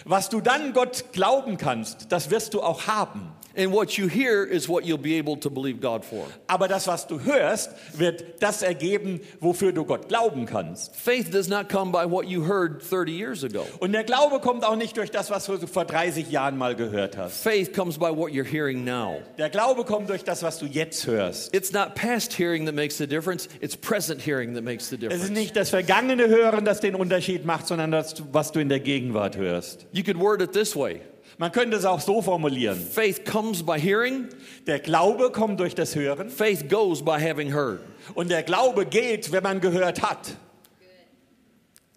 [0.04, 3.32] Was du dann Gott glauben kannst, das wirst du auch haben.
[3.56, 6.26] And what you hear is what you'll be able to believe God for.
[6.48, 10.96] Aber das, was du hörst, wird das ergeben, wofür du Gott glauben kannst.
[10.96, 13.66] Faith does not come by what you heard 30 years ago.
[13.80, 17.18] Und der Glaube kommt auch nicht durch das, was du vor 30 Jahren mal gehört
[17.18, 17.42] hast.
[17.44, 19.18] Faith comes by what you're hearing now.
[19.38, 21.54] Der Glaube kommt durch das, was du jetzt hörst.
[21.54, 25.02] It's not past hearing that makes the difference, it's present hearing that makes the Es
[25.02, 25.30] ist difference.
[25.32, 29.36] nicht das vergangene Hören, das den Unterschied macht, sondern das, was du in der Gegenwart
[29.36, 29.86] hörst.
[29.92, 31.02] You could word it this way
[31.38, 32.80] Man könnte es auch so formulieren.
[32.80, 34.28] faith comes by hearing,
[34.67, 37.80] Der Glaube kommt durch das Hören faith goes by having heard.
[38.15, 40.36] und der Glaube geht, wenn man gehört hat.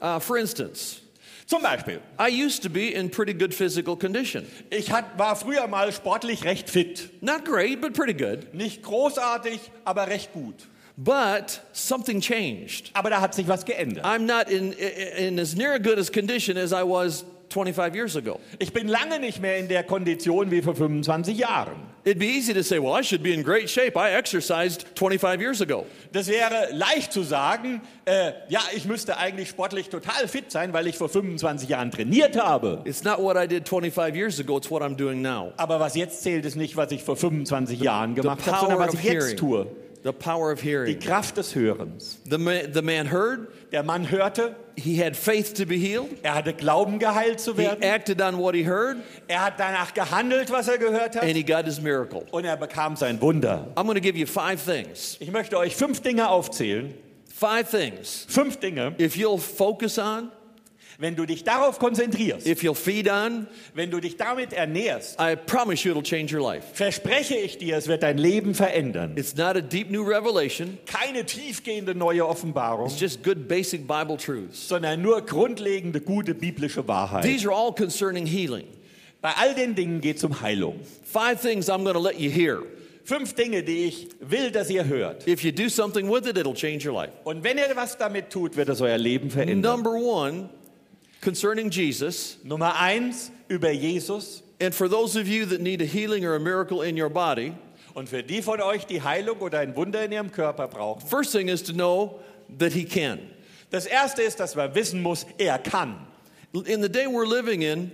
[0.01, 1.01] Uh, for instance,
[1.47, 4.47] Zum Beispiel, I used to be in pretty good physical condition.
[4.71, 7.11] ich hat, war früher mal sportlich recht fit.
[7.21, 8.55] Not great, but pretty good.
[8.55, 10.55] Nicht großartig, aber recht gut.
[10.97, 12.91] But something changed.
[12.95, 14.05] Aber da hat sich was geändert.
[14.07, 18.17] I'm not in, in as near a good as condition as I was 25 years
[18.17, 18.41] ago.
[18.59, 21.75] Ich bin lange nicht mehr in der Kondition wie vor 25 Jahren.
[22.05, 23.97] It'd be easy to say, well, I should be in great shape.
[23.97, 25.87] I exercised 25 years ago.
[26.13, 30.87] Das wäre leicht zu sagen, äh, ja, ich müsste eigentlich sportlich total fit sein, weil
[30.87, 32.83] ich vor 25 Jahren trainiert habe.
[32.85, 35.53] It's not what I did 25 years ago, it's what I'm doing now.
[35.57, 38.79] Aber was jetzt zählt, ist nicht, was ich vor 25 Jahren The gemacht habe, sondern
[38.81, 39.37] was ich jetzt hearing.
[39.39, 39.67] tue.
[40.03, 40.99] The power of Die hearing.
[40.99, 42.19] Kraft des Hörens.
[42.29, 46.09] The man, the man heard, Der Mann hörte, he had faith to be healed.
[46.23, 47.83] er hatte Glauben, geheilt zu He werden.
[47.83, 48.97] acted on what he heard,
[49.29, 51.23] Er hat danach gehandelt, was er gehört hat.
[51.23, 52.25] and he got his miracle.
[52.31, 53.67] Und er bekam sein Wunder.
[53.77, 55.17] I'm going to give you five things.
[55.21, 56.95] Ich möchte euch fünf Dinge aufzählen.
[57.29, 58.27] Five things.
[58.29, 60.31] Fünf Dinge, If you'll focus on,
[60.99, 65.37] wenn du dich darauf konzentrierst, if you'll feed on, wenn du dich damit ernährst, I
[65.37, 66.67] promise you it'll change your life.
[66.73, 69.13] verspreche ich dir, es wird dein Leben verändern.
[69.17, 74.17] It's not a deep new revelation, Keine tiefgehende neue Offenbarung, it's just good basic Bible
[74.17, 74.69] truths.
[74.69, 77.23] sondern nur grundlegende, gute biblische Wahrheit.
[77.25, 78.67] These are all concerning healing.
[79.21, 80.81] Bei all den Dingen geht es um Heilung.
[81.03, 82.63] Five things I'm going to let you hear.
[83.07, 85.27] Fünf Dinge, die ich will, dass ihr hört.
[85.29, 87.13] If you do something with it, it'll change your life.
[87.25, 89.77] Und wenn ihr was damit tut, wird es euer Leben verändern.
[89.77, 90.49] Number one,
[91.25, 94.43] concerning Jesus, Nummer eins, über Jesus.
[94.61, 97.55] and for those of you that need a healing or a miracle in your body,
[97.95, 101.01] Und für die von euch, die Heilung oder ein Wunder in ihrem Körper brauchen.
[101.09, 102.21] first thing is to know
[102.59, 103.19] that He can.
[103.71, 106.07] Das erste ist, dass man wissen muss, er kann.
[106.53, 107.91] In the day we're living in,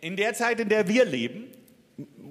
[0.00, 1.48] In der Zeit, in der wir leben,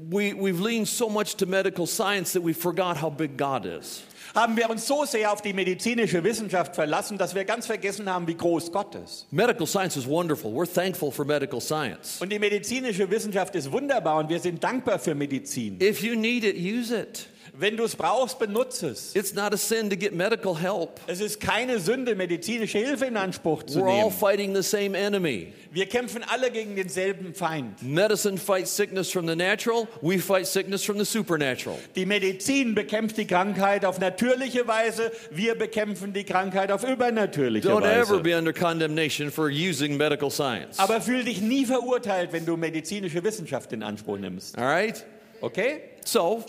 [0.10, 4.04] we, we've leaned so much to medical science that we forgot how big God is.
[4.34, 8.28] Haben wir uns so sehr auf die medizinische Wissenschaft verlassen, dass wir ganz vergessen haben,
[8.28, 9.28] wie groß Gott ist.
[9.32, 10.52] Medical science is wonderful.
[10.52, 12.20] We're thankful for medical science.
[12.20, 15.80] Und die medizinische Wissenschaft ist wunderbar und wir sind dankbar für Medizin.
[15.82, 17.28] If you need it, use it.
[17.56, 19.16] Wenn du es brauchst, benutze es.
[19.16, 21.00] It's not a sin to get medical help.
[21.06, 24.12] Es ist keine Sünde, medizinische Hilfe in Anspruch zu We're all nehmen.
[24.12, 25.54] fighting the same enemy.
[25.72, 27.80] Wir kämpfen alle gegen denselben Feind.
[27.84, 31.78] Medicine fights sickness from the natural, we fight sickness from the supernatural.
[31.96, 37.84] Die Medizin bekämpft die Krankheit auf natürliche Weise, wir bekämpfen die Krankheit auf übernatürliche Don't
[37.86, 38.20] ever Weise.
[38.24, 40.80] be under condemnation for using medical science.
[40.80, 44.58] Aber fühl dich nie verurteilt, wenn du medizinische Wissenschaft in Anspruch nimmst.
[44.58, 45.06] All right?
[45.42, 45.82] Okay?
[46.04, 46.44] So,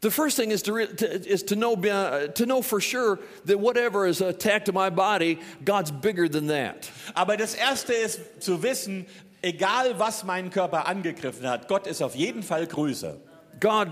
[0.00, 3.18] the first thing is to, re- to, is to, know, uh, to know for sure
[3.46, 6.90] that whatever is attacked to my body, God's bigger than that.
[7.14, 9.06] Aber das Erste ist zu wissen,
[9.42, 13.16] egal was meinen Körper angegriffen hat, Gott ist auf jeden Fall größer.
[13.60, 13.88] God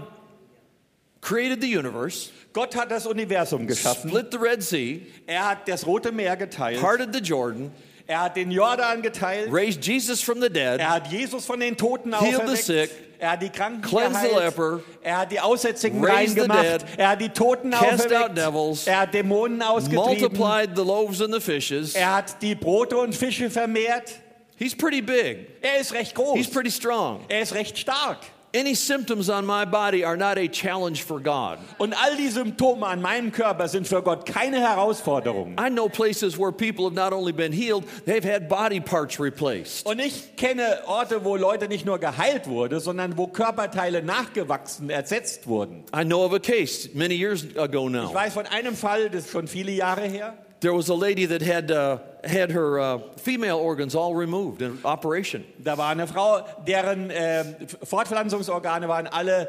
[1.21, 4.09] created the universe, Gott hat das Universum geschaffen.
[4.11, 6.81] split the Red Sea, Er hat das Rote Meer geteilt.
[6.81, 7.73] parted the Jordan,
[8.07, 9.53] Er hat den Jordan geteilt.
[9.53, 13.31] raised Jesus from the dead, Er hat Jesus von den Toten Healed the sick, Er
[13.33, 16.63] hat die Kranken cleansed the leper, Er hat die Aussätzigen rein raised the gemacht.
[16.63, 18.37] dead, Er hat die Toten cast out auferweckt.
[18.39, 20.05] devils, Er hat Dämonen ausgetrieben.
[20.07, 21.95] multiplied the loaves and the fishes.
[21.95, 24.13] Er hat die Brote und Fische vermehrt.
[24.59, 25.49] He's pretty big.
[25.63, 27.21] Er ist recht He's pretty strong.
[27.29, 28.19] Er ist recht stark.
[28.57, 31.59] Any symptoms on my body are not a challenge for God.
[31.79, 35.57] Und all die Symptome an meinem Körper sind für Gott keine Herausforderung.
[35.59, 39.85] I know places where people have not only been healed, they've had body parts replaced.
[39.87, 45.47] Und ich kenne Orte, wo Leute nicht nur geheilt wurden, sondern wo Körperteile nachgewachsen, ersetzt
[45.47, 45.85] wurden.
[45.95, 48.15] I know of a case many years ago Ich now.
[48.15, 50.33] weiß von einem Fall, das ist schon viele Jahre her.
[50.61, 54.79] There was a lady that had, uh, had her uh, female organs all removed in
[54.85, 55.45] operation.
[55.63, 57.45] Da war eine Frau, deren äh,
[57.85, 59.49] Fortpflanzungsorgane waren alle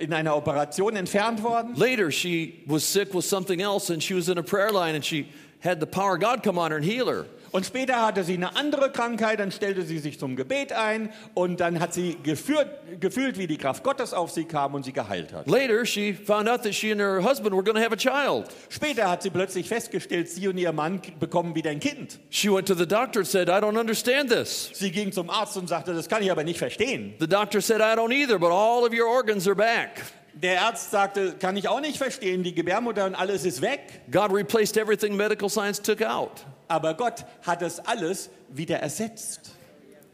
[0.00, 1.74] in einer Operation entfernt worden.
[1.74, 5.04] Later, she was sick with something else and she was in a prayer line and
[5.04, 5.28] she
[5.60, 7.26] had the power of God come on her and heal her.
[7.54, 11.60] Und später hatte sie eine andere Krankheit, dann stellte sie sich zum Gebet ein und
[11.60, 12.66] dann hat sie geführt,
[12.98, 15.46] gefühlt, wie die Kraft Gottes auf sie kam und sie geheilt hat.
[15.48, 18.48] Later, she found out that she and her husband were going to have a child.
[18.70, 22.18] Später hat sie plötzlich festgestellt, sie und ihr Mann bekommen wieder ein Kind.
[22.28, 24.70] She went to the doctor and said, I don't understand this.
[24.74, 27.14] Sie ging zum Arzt und sagte, das kann ich aber nicht verstehen.
[27.20, 30.02] The doctor said, I don't either, but all of your organs are back.
[30.34, 33.80] Der Arzt sagte, kann ich auch nicht verstehen, die Gebärmutter und alles ist weg.
[34.10, 36.44] God replaced everything medical science took out.
[36.68, 39.52] Aber Gott hat das alles wieder ersetzt.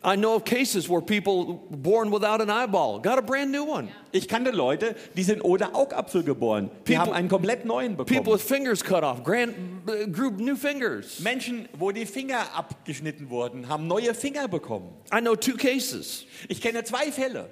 [0.02, 3.88] I know of cases where people born without an eyeball got a brand new one.
[4.12, 6.70] Ich kannte Leute, die sind ohne Augapfel geboren.
[6.86, 8.32] Die People- haben einen komplett neuen People bekommen.
[8.34, 9.54] with fingers cut off, grand,
[9.86, 11.20] uh, grew new fingers.
[11.20, 14.88] Menschen, wo die Finger abgeschnitten wurden, haben neue Finger bekommen.
[15.14, 16.24] I know two cases.
[16.48, 17.50] Ich kenne zwei Fälle.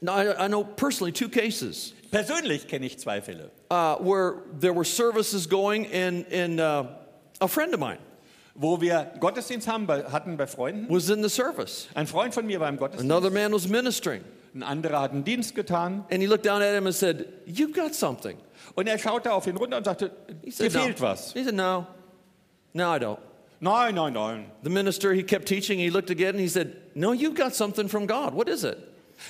[0.00, 4.72] No, I, I know personally two cases Persönlich kenne ich zwei Fälle, uh, where there
[4.74, 6.84] were services going, and, and uh,
[7.40, 7.98] a friend of mine
[8.58, 10.86] wo wir Gottesdienst haben, bei, hatten bei Freunden.
[10.88, 11.88] was in the service.
[11.94, 14.22] Ein Freund von mir war im Gottesdienst, Another man was ministering,
[14.54, 17.74] ein anderer hat einen Dienst getan and he looked down at him and said, You've
[17.74, 18.38] got something.
[18.74, 20.10] und er schaute auf ihn runter und sagte,
[20.42, 20.80] He dir said, no.
[20.80, 21.32] fehlt was.
[21.34, 21.86] He said, No,
[22.72, 23.18] no, I don't.
[23.60, 24.46] Nein, nein, nein.
[24.62, 25.78] The minister, he kept teaching.
[25.78, 28.32] He looked again and he said, No, you've got something from God.
[28.34, 28.78] What is it?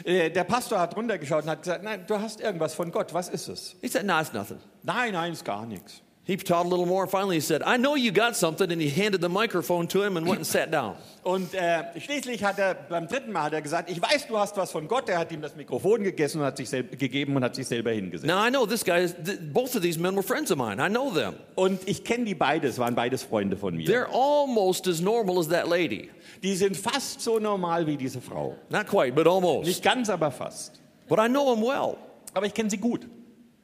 [0.04, 3.28] Äh, Der Pastor hat runtergeschaut und hat gesagt, nein, du hast irgendwas von Gott, was
[3.28, 3.76] ist es?
[3.80, 4.58] He said, No, it's nothing.
[4.82, 6.02] Nein, nein, ist gar nichts.
[6.28, 7.06] He taught a little more.
[7.06, 8.72] Finally, he said, I know you got something.
[8.72, 10.96] And he handed the microphone to him and went and sat down.
[11.22, 14.56] Und äh, schließlich hat er, beim dritten Mal hat er gesagt, ich weiß, du hast
[14.56, 15.08] was von Gott.
[15.08, 18.26] Er hat ihm das Mikrofon gegessen und hat sich gegeben und hat sich selber hingesetzt.
[18.26, 20.80] Now, I know this guy, is, th- both of these men were friends of mine.
[20.84, 21.34] I know them.
[21.54, 23.86] Und ich kenne die beides, waren beides Freunde von mir.
[23.88, 26.10] They're almost as normal as that lady.
[26.42, 28.56] Die sind fast so normal wie diese Frau.
[28.70, 29.66] Not quite, but almost.
[29.68, 30.80] Nicht ganz, aber fast.
[31.08, 31.96] But I know them well.
[32.34, 33.06] Aber ich kenne sie gut.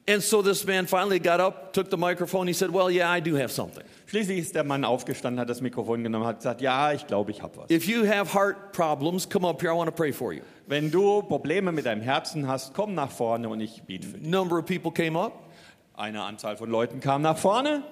[0.09, 2.49] And so this man finally got up, took the microphone.
[2.49, 3.85] He said, Well, yeah, I do have something.
[4.07, 7.41] Schließlich ist der Mann aufgestanden, hat das Mikrofon genommen, hat gesagt, ja, ich glaube, ich
[7.41, 7.71] habe was.
[7.71, 9.73] If you have heart problems, come up here.
[9.73, 10.43] I want to pray for you.
[10.67, 14.29] Wenn du Probleme mit deinem Herzen hast, komm nach vorne und ich bete für dich.
[14.29, 15.33] Number of people came up,
[15.95, 17.83] Eine Anzahl von Leuten kam nach vorne.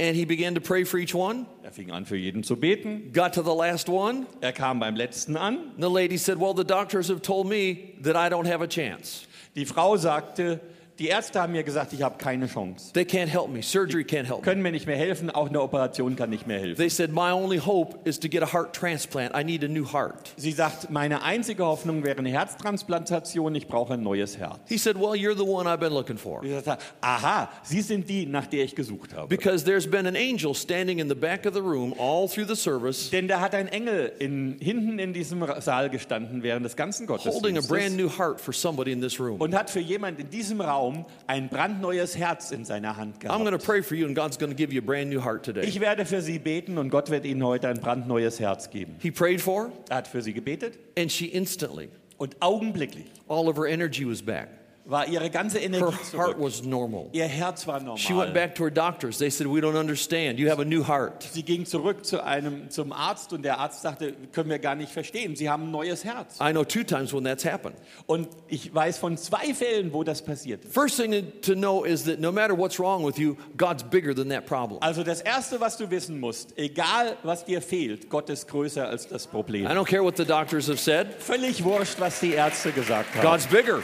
[0.00, 1.46] and he began to pray for each one.
[1.62, 3.10] Er fing an, für jeden zu beten.
[3.12, 4.26] Got to the last one.
[4.42, 5.56] Er kam beim letzten an.
[5.76, 8.66] And the lady said, Well, the doctors have told me that I don't have a
[8.68, 9.26] chance.
[9.56, 10.60] Die Frau sagte,
[10.98, 12.92] die Ärzte haben mir gesagt, ich habe keine Chance.
[12.92, 13.62] They can't help me.
[13.62, 14.44] Surgery can't help me.
[14.44, 16.76] Können mir nicht mehr helfen, auch eine Operation kann nicht mehr helfen.
[16.76, 19.34] They said, My only hope is to get a heart transplant.
[19.34, 20.32] I need a new heart.
[20.36, 24.60] Sie sagt, meine einzige Hoffnung wäre eine Herztransplantation, ich brauche ein neues Herz.
[24.66, 26.44] He said, Well, you're the one I've been looking for.
[26.44, 29.26] Ich sagte, aha, Sie sind die, nach der ich gesucht habe.
[29.26, 32.56] Because there's been an angel standing in the back of the room all through the
[32.56, 37.08] service, Denn da hat ein Engel in, hinten in diesem Saal gestanden während des ganzen
[37.08, 39.40] holding a brand Gottesdienstes new heart for somebody in this room.
[39.40, 40.83] und hat für jemand in diesem Raum
[41.26, 43.64] ein brandneues Herz in seiner Hand I'm going to gehabt.
[43.64, 45.62] pray for you, and God's going to give you a brand new heart today.
[45.64, 48.96] Ich werde für Sie beten und Gott wird Ihnen heute ein brandneues Herz geben.
[49.00, 53.48] He prayed for her, Er hat für Sie gebetet and she instantly, und augenblicklich all
[53.48, 54.48] of her energy was back.
[54.86, 56.36] War ihre ganze Her Energie heart zurück.
[56.38, 57.08] was normal.
[57.12, 58.32] Ihr Herz war She went normal.
[58.32, 59.18] back to her doctors.
[59.18, 60.38] They said, We don't understand.
[60.38, 61.22] You have a new heart.
[61.22, 64.92] Sie ging zurück zu einem, zum Arzt und der Arzt sagte, können wir gar nicht
[64.92, 66.38] verstehen, Sie haben ein neues Herz.
[66.40, 67.76] I know two times when that's happened.
[68.06, 70.74] Und ich weiß von zwei Fällen, wo das passiert ist.
[70.74, 74.28] First thing to know is that no matter what's wrong with you, God's bigger than
[74.28, 74.82] that problem.
[74.82, 79.08] Also das Erste, was du wissen musst, egal was dir fehlt, Gott ist größer als
[79.08, 79.66] das I Problem.
[79.66, 83.22] don't care what the doctors have said, Völlig wurscht, was die Ärzte gesagt haben.
[83.26, 83.80] God's bigger.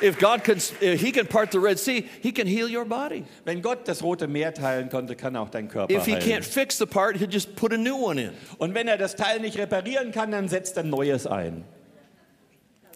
[0.00, 3.24] If God can, if He can part the Red Sea, He can heal your body.
[3.44, 6.22] Wenn Gott das Rote Meer teilen konnte, kann auch dein Körper If He heilen.
[6.22, 8.32] can't fix the part, He'll just put a new one in.
[8.58, 11.64] Und wenn er das Teil nicht reparieren kann, dann setzt er Neues ein.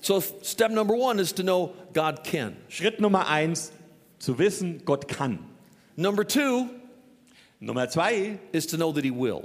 [0.00, 2.56] So, step number one is to know God can.
[2.68, 3.72] Schritt Nummer eins,
[4.18, 5.38] zu wissen, Gott kann.
[5.96, 6.68] Number two
[7.60, 9.44] Nummer zwei, is to know that He will.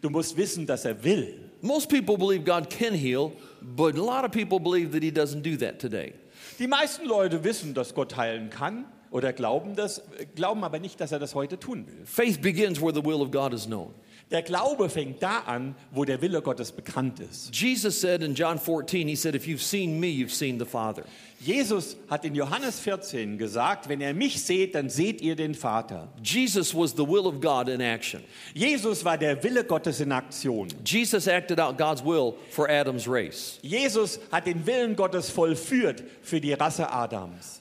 [0.00, 1.34] du musst wissen, dass er will.
[1.60, 5.42] Most people believe God can heal, but a lot of people believe that He doesn't
[5.42, 6.14] do that today.
[6.58, 10.02] Die meisten Leute wissen, dass Gott heilen kann oder glauben das,
[10.34, 12.06] glauben aber nicht, dass er das heute tun will.
[12.06, 13.94] Faith begins where the will of God is known.
[14.32, 17.54] Der Glaube fängt da an, wo der Wille Gottes bekannt ist.
[17.54, 21.04] Jesus said in John 14, he said, If you've seen me, you've seen the Father.
[21.44, 26.08] Jesus hat in Johannes 14 gesagt, wenn ihr mich seht, dann seht ihr den Vater.
[26.22, 28.22] Jesus was the will of God in action.
[28.54, 30.68] Jesus war der Wille Gottes in Aktion.
[30.84, 33.58] Jesus acted out God's will for Adam's race.
[33.62, 37.60] Jesus hat den Willen Gottes vollführt für die Rasse Adams.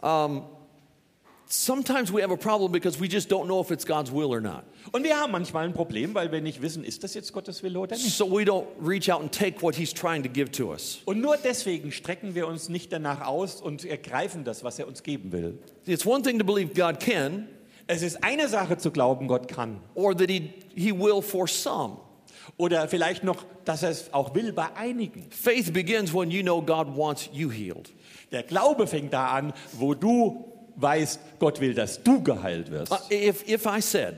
[1.54, 4.40] Sometimes we have a problem because we just don't know if it's God's will or
[4.40, 4.64] not.
[4.94, 7.78] Und wir haben manchmal ein Problem, weil wir nicht wissen, ist das jetzt Gottes Wille
[7.78, 8.16] oder nicht.
[8.16, 11.00] So we don't reach out and take what He's trying to give to us.
[11.04, 15.04] Und nur deswegen strecken wir uns nicht danach aus und ergreifen das, was er uns
[15.04, 15.60] geben will.
[15.86, 17.50] It's one thing to believe God can,
[17.88, 19.82] Es ist eine Sache zu glauben, Gott kann.
[19.94, 21.98] or that He, he will for some.
[22.56, 25.28] Oder vielleicht noch, dass er es auch will bei einigen.
[25.32, 27.92] Faith begins when you know God wants you healed.
[28.32, 32.92] Der Glaube fängt da an, wo du weißt, Gott will, dass du geheilt wirst.
[32.92, 34.16] Uh, If, if I said,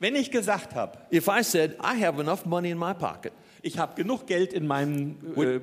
[0.00, 3.78] Wenn ich gesagt habe, if I said, I have enough money in my pocket, ich
[3.78, 5.60] habe genug Geld in, meinem, äh,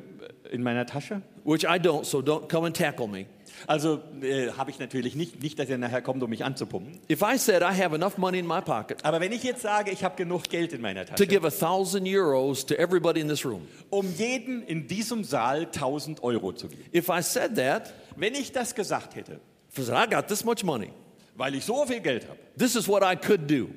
[0.54, 3.26] in meiner Tasche, which I don't, so don't come and tackle me.
[3.68, 7.02] also äh, habe ich natürlich nicht, nicht, dass er nachher kommt, um mich anzupumpen.
[7.12, 9.92] If I said, I have enough money in my pocket Aber wenn ich jetzt sage,
[9.92, 13.28] ich habe genug Geld in meiner to Tasche, give a thousand euros to everybody in
[13.28, 16.86] this room, um jeden in diesem Saal 1000 Euro zu geben.
[16.94, 20.92] if I said that, Wenn ich das gesagt hätte, said, I got this much money,
[21.36, 23.70] weil ich so viel Geld habe, this is what I could do.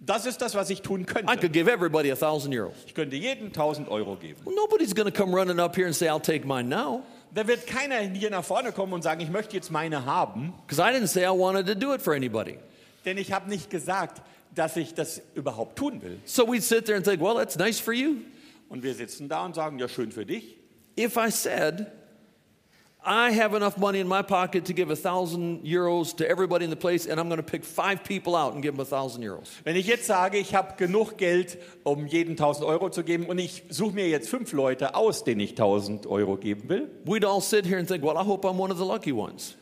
[0.00, 1.36] das ist das, was ich tun I könnte.
[1.38, 2.74] could give everybody a thousand euros.
[2.86, 4.40] Ich könnte jedem 1000 Euro geben.
[4.44, 7.02] Well, nobody's going to come running up here and say, I'll take mine now.
[7.34, 10.80] Da wird keiner hier nach vorne kommen und sagen, ich möchte jetzt meine haben, Because
[10.82, 12.58] I didn't say I wanted to do it for anybody.
[13.04, 14.20] denn ich habe nicht gesagt,
[14.54, 16.18] dass ich das überhaupt tun will.
[16.26, 18.16] So we'd sit there and think, well, that's nice for you.
[18.68, 20.56] Und wir sitzen da und sagen, ja, schön für dich.
[20.98, 21.86] If I said,
[23.04, 26.70] I have enough money in my pocket to give a thousand euros to everybody in
[26.70, 29.22] the place, and I'm going to pick five people out and give them a thousand
[29.24, 29.48] euros.
[29.64, 33.38] Wenn ich jetzt sage, ich habe genug Geld, um jeden 1000 Euro zu geben und
[33.38, 37.40] ich suche mir jetzt fünf Leute aus, denen ich 1000 Euro geben will, We'd all
[37.40, 39.56] sit here and think, well, I hope I'm one of the lucky ones.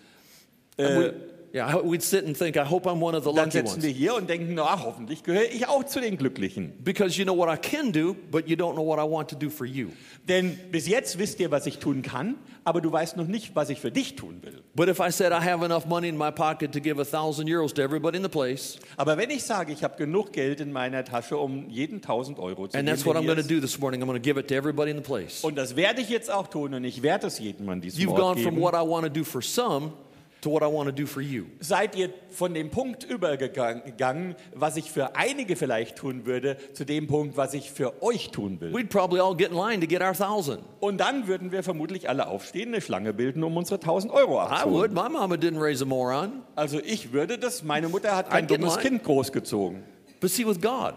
[0.76, 1.12] äh,
[1.52, 3.90] yeah, we'd sit and think, I hope I'm one of the dann lucky sitzen wir
[3.90, 6.72] hier und denken, na, hoffentlich gehöre ich auch zu den Glücklichen.
[6.82, 9.36] Because you know what I can do, but you don't know what I want to
[9.36, 9.88] do for you.
[10.28, 13.70] Denn bis jetzt wisst ihr, was ich tun kann, aber du weißt noch nicht, was
[13.70, 14.62] ich für dich tun will.
[14.74, 17.48] But if I said I have enough money in my pocket to give a thousand
[17.48, 20.72] euros to everybody in the place, Aber wenn ich sage, ich habe genug Geld in
[20.72, 23.50] meiner Tasche, um jeden 1000 Euro zu and geben, that's what I'm going to ist,
[23.50, 25.42] do this morning, I'm going to give it to everybody in the place.
[25.42, 28.12] und das werde ich jetzt auch tun und ich werde es jedem an diesem You've
[28.12, 29.92] Ort gone from geben, what I want to do for some
[30.42, 31.44] to what I want to do for you.
[31.60, 37.06] seid ihr von dem Punkt übergegangen, was ich für einige vielleicht tun würde, zu dem
[37.06, 38.72] Punkt, was ich für euch tun will.
[38.74, 40.60] We'd probably all get in line to get our thousand.
[40.80, 44.42] Und dann würden wir vermutlich alle aufstehen, eine Schlange bilden, um unsere 1000 Euro I
[44.42, 44.50] would.
[44.52, 44.94] abzuholen.
[44.94, 46.42] My mama didn't raise a moron.
[46.56, 48.78] Also ich würde das, meine Mutter hat kein I'd get dummes.
[48.78, 49.82] Kind großgezogen.
[50.20, 50.94] But see, with God,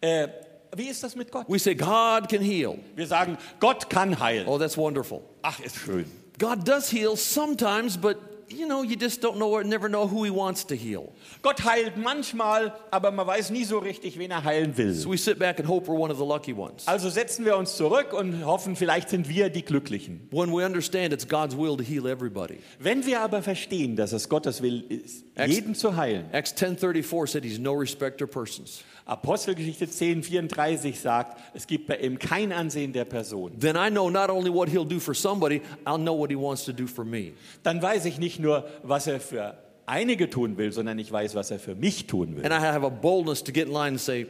[0.00, 0.28] Äh,
[0.76, 1.46] wie ist das mit Gott?
[1.48, 2.78] we say God can heal.
[2.94, 4.46] Wir sagen, Gott kann heilen.
[4.46, 5.22] Oh, that's wonderful.
[5.42, 6.04] Ach, ist schön.
[6.38, 8.16] God does heal sometimes, but
[8.48, 11.12] you know, you just don't know or never know who He wants to heal.
[11.42, 14.94] Gott heilt manchmal, aber man weiß nie so richtig, wen er heilen will.
[14.94, 16.86] So we sit back and hope we're one of the lucky ones.
[16.86, 20.28] Also setzen wir uns zurück und hoffen, vielleicht sind wir die Glücklichen.
[20.30, 22.58] When we understand it's God's will to heal everybody.
[22.78, 26.26] Wenn wir aber verstehen, dass es Gottes Will ist, jeden zu heilen.
[26.32, 28.82] Acts 10:34 said He's no respecter persons.
[29.06, 33.52] Apostelgeschichte 10, 34 sagt, es gibt bei ihm kein Ansehen der Person.
[33.58, 36.64] Then I know not only what He'll do for somebody, I'll know what He wants
[36.64, 37.32] to do for me.
[37.62, 41.50] Dann weiß ich nicht nur, was er für einige tun will, sondern ich weiß, was
[41.50, 42.44] er für mich tun will.
[43.98, 44.26] Say.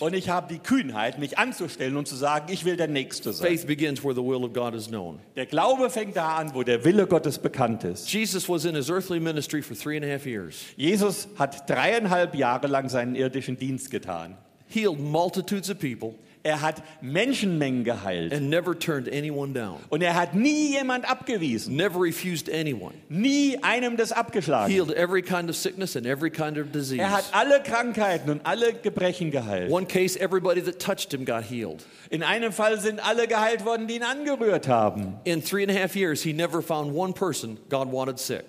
[0.00, 3.48] Und ich habe die Kühnheit, mich anzustellen und zu sagen, ich will der Nächste sein.
[3.48, 5.18] Faith begins where the will of God is known.
[5.36, 8.12] Der Glaube fängt da an, wo der Wille Gottes bekannt ist.
[8.12, 12.34] Jesus was in his earthly ministry for three and a half years, Jesus hat dreieinhalb
[12.34, 14.36] Jahre lang seinen irdischen Dienst getan.
[14.70, 18.32] healed multitudes of people, Er hat Menschenmengen geheilt.
[18.32, 22.94] and never turned anyone down, Und er hat nie jemand abgewiesen, never refused anyone.
[23.10, 24.72] nie einem das abgeschlagen.
[24.72, 27.00] Healed every kind of sickness and every kind of disease.
[27.02, 29.70] Er hat alle Krankheiten und alle Gebrechen geheilt.
[29.70, 31.84] One case, everybody that touched him got healed.
[32.08, 35.16] In einem Fall sind alle geheilt worden, die ihn angerührt haben.
[35.24, 38.44] In three and a half years, he never found one person God wanted sick.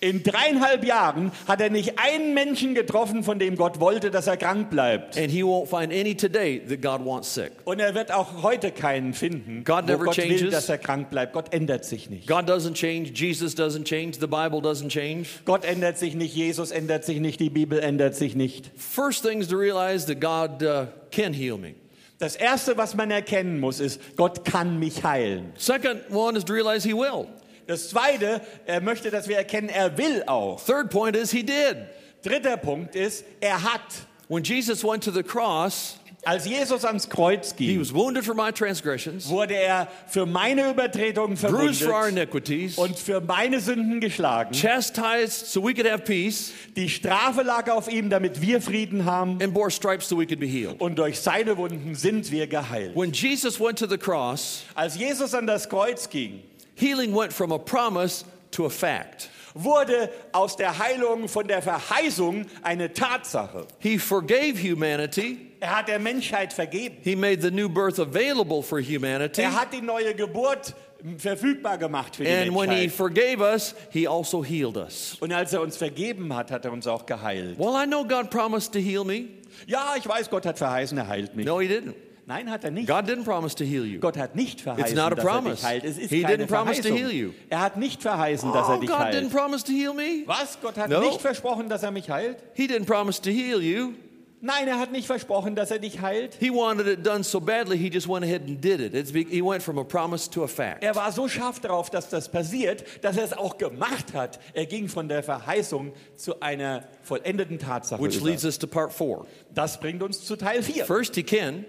[0.00, 4.36] In dreieinhalb Jahren hat er nicht einen Menschen getroffen, von dem Gott wollte, dass er
[4.36, 5.16] krank bleibt.
[5.16, 7.52] And he won't find any today that God wants sick.
[7.64, 10.50] Und er wird auch heute keinen finden, God wo never Gott will, changes.
[10.50, 11.32] dass er krank bleibt.
[11.32, 12.26] Gott ändert sich nicht.
[12.26, 15.28] God doesn't change, Jesus doesn't change, the Bible doesn't change.
[15.44, 18.70] Gott ändert sich nicht, Jesus ändert sich nicht, die Bibel ändert sich nicht.
[18.76, 21.74] First things to realize that God uh, can heal me.
[22.18, 25.52] Das Erste, was man erkennen muss, ist, Gott kann mich heilen.
[25.56, 27.26] Second one is to realize he will.
[27.68, 30.60] Das Zweite, er möchte, dass wir erkennen, er will auch.
[30.64, 31.76] Third point is he did.
[32.24, 33.82] Dritter Punkt ist, er hat.
[34.28, 38.34] When Jesus went to the cross, Als Jesus ans Kreuz He ging, was wounded for
[38.34, 43.60] my transgressions, wurde er für meine Übertretungen bruised for our verwundet iniquities, und für meine
[43.60, 44.52] Sünden geschlagen.
[44.52, 49.38] chastised so we could have peace, Die Strafe lag auf ihm, damit wir Frieden haben.
[49.40, 50.80] and bore stripes so we could be healed.
[50.80, 52.96] Und durch seine Wunden sind wir geheilt.
[52.96, 56.42] When Jesus went to the cross, Als Jesus an das Kreuz ging,
[56.78, 59.30] healing went from a promise to a fact.
[59.54, 63.66] wurde aus der Heilung von der Verheißung eine Tatsache.
[63.78, 65.38] He forgave humanity.
[65.60, 66.98] Er hat der Menschheit vergeben.
[67.02, 69.42] He made the new birth available for humanity.
[69.42, 70.74] Er hat die neue Geburt
[71.16, 72.92] verfügbar gemacht für die And when he Menschheit.
[72.92, 75.16] forgave us, he also healed us.
[75.20, 77.58] Und als er uns vergeben hat, hat er uns auch geheilt.
[77.58, 79.24] Well, I know God promised to heal me.
[79.66, 81.46] Ja, ich weiß, Gott hat verheißen, er heilt mich.
[81.46, 81.94] No, he didn't.
[82.28, 82.86] Nein, hat er nicht.
[82.86, 84.00] God didn't promise to heal you.
[84.00, 85.56] Gott hat nicht verheißen, not a dass er promise.
[85.56, 85.84] dich heilt.
[85.84, 87.08] Es ist He keine didn't promise to Verheißung.
[87.08, 87.30] heal you.
[87.48, 89.30] Er hat nicht verheißen, dass er Oh, dich God didn't heilt.
[89.32, 90.24] promise to heal me.
[90.26, 90.58] Was?
[90.60, 91.00] Gott hat No.
[91.00, 92.36] nicht versprochen, dass er mich heilt?
[92.52, 93.94] He didn't promise to heal you.
[94.42, 96.36] Nein, er hat nicht versprochen, dass er dich heilt.
[96.38, 98.94] He wanted it done so badly, he just went ahead and did it.
[98.94, 100.84] It's be, he went from a promise to a fact.
[100.84, 104.38] Er war so scharf darauf, dass das passiert, dass er es auch gemacht hat.
[104.52, 108.00] Er ging von der Verheißung zu einer vollendeten Tatsache.
[108.00, 108.26] Which über.
[108.28, 109.26] leads us to part four.
[109.54, 110.84] Das bringt uns zu Teil 4.
[110.84, 111.64] First, he can.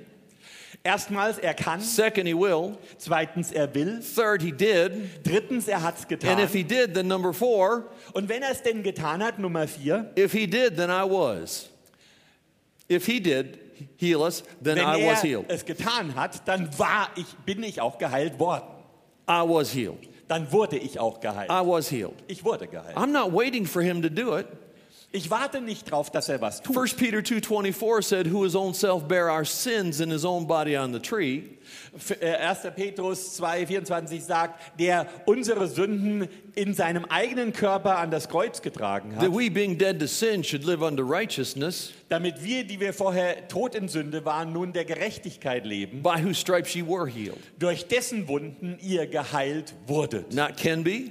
[0.83, 1.81] Erstmals, er kann.
[1.81, 2.77] Second, he will.
[2.97, 3.99] Zweitens, er will.
[4.01, 5.23] Third, he did.
[5.23, 6.39] Drittens, er hat es And getan.
[6.39, 10.11] if he did, then number four, Und wenn er es denn getan hat, Nummer 4,
[10.17, 11.69] if he did, then I was.
[12.89, 13.59] If he did
[13.97, 15.45] heal us, then wenn I was er healed.
[15.49, 18.65] es getan hat, dann war ich, bin ich auch geheilt worden.
[19.29, 20.07] I was healed.
[20.29, 21.49] Dann wurde ich auch geheilt.
[21.51, 22.15] I was healed.
[22.27, 22.95] Ich wurde geheilt.
[22.95, 24.47] I'm not waiting for him to do it.
[25.11, 26.75] Ich warte nicht drauf, dass er was tut.
[26.77, 30.77] 1 Peter 2:24 said, "Who his own self bare our sins in his own body
[30.77, 31.57] on the tree."
[31.97, 32.69] F- äh, 1.
[32.75, 39.21] Petrus 2,24 sagt, der unsere Sünden in seinem eigenen Körper an das Kreuz getragen hat,
[39.23, 43.47] That we, being dead to sin, should live unto righteousness, damit wir, die wir vorher
[43.47, 47.39] tot in Sünde waren, nun der Gerechtigkeit leben, by whose stripes ye were healed.
[47.57, 50.35] durch dessen Wunden ihr geheilt wurdet.
[50.35, 51.09] Not can be,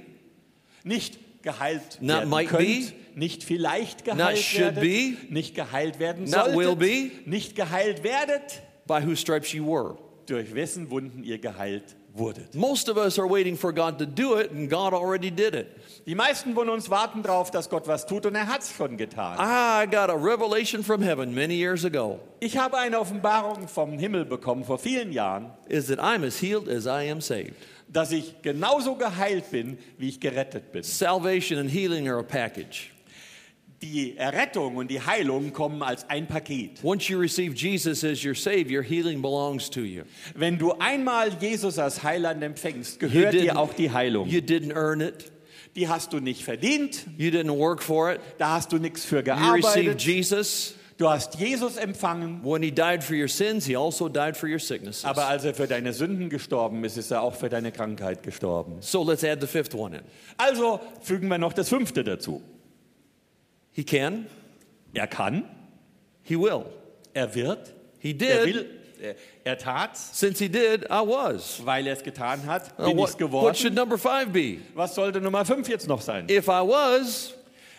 [0.85, 1.19] Nicht
[1.51, 6.55] geheilt Not werden might könnt, nicht vielleicht geheilt should werdet, be, nicht geheilt werden not
[6.55, 7.29] will solltet, be.
[7.29, 9.97] nicht geheilt werdet, by whose stripes ye were.
[10.25, 12.53] durch wessen Wunden ihr geheilt wurdet.
[12.55, 15.67] Most of us are waiting for God to do it, and God already did it.
[16.05, 18.97] Die meisten von uns warten darauf, dass Gott was tut und er hat es schon
[18.97, 19.37] getan.
[19.39, 24.25] I got a revelation from heaven many years ago Ich habe eine Offenbarung vom Himmel
[24.25, 27.55] bekommen vor vielen Jahren, is that I'm as healed as I am saved.
[27.91, 30.83] Dass ich genauso geheilt bin, wie ich gerettet bin.
[30.83, 32.91] Salvation and healing are a package.
[33.81, 36.83] Die Errettung und die Heilung kommen als ein Paket.
[36.83, 40.03] Once you receive Jesus as your Savior, healing belongs to you.
[40.35, 44.27] Wenn du einmal Jesus als Heiland empfängst, gehört dir auch die Heilung.
[44.27, 45.31] You didn't earn it.
[45.75, 48.19] Die hast du nicht verdient, You didn't work for it.
[48.37, 50.01] da hast du nichts für You received gearbeitet.
[50.01, 50.75] Jesus.
[50.99, 54.59] Du hast Jesus empfangen, When he died for your sins, he also died for your
[54.59, 55.05] sicknesses.
[55.05, 58.77] aber als er für deine Sünden gestorben ist, ist er auch für deine Krankheit gestorben.
[58.81, 60.03] So let's add the fifth one in.
[60.37, 62.41] Also fügen wir noch das fünfte dazu.
[63.71, 64.25] He can,
[64.93, 65.45] Er kann,
[66.21, 66.65] he will.
[67.13, 68.45] er wird, He er did.
[68.55, 68.65] will,
[69.01, 71.61] er, er tat's, Since he did, I was.
[71.65, 73.75] weil er es getan hat, Uh, bin ich's what, what should geworden.
[73.75, 74.57] number five be?
[74.75, 76.27] Was sollte Nummer fünf jetzt noch sein?
[76.29, 77.35] If I was,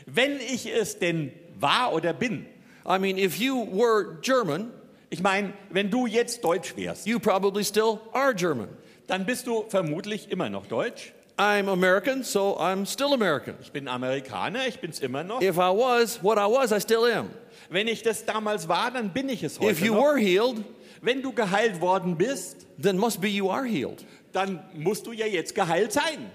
[0.07, 2.47] Wenn ich es denn war oder bin,
[2.87, 4.71] I mean, if you were German,
[5.11, 8.69] ich meine, wenn du jetzt Deutsch wärst, you probably still are German.
[9.07, 11.13] dann bist du vermutlich immer noch Deutsch.
[11.37, 13.55] I'm American, so I'm still American.
[13.63, 15.41] Ich bin Amerikaner, ich bin's immer noch.
[15.41, 17.31] If I was what I was, I still am.
[17.71, 20.03] Wenn ich das damals war, dann bin ich es heute If you noch.
[20.05, 20.63] were healed,
[21.03, 24.05] Wenn du geheilt worden bist, then must be you are healed.
[24.33, 26.31] dann musst du ja jetzt geheilt sein.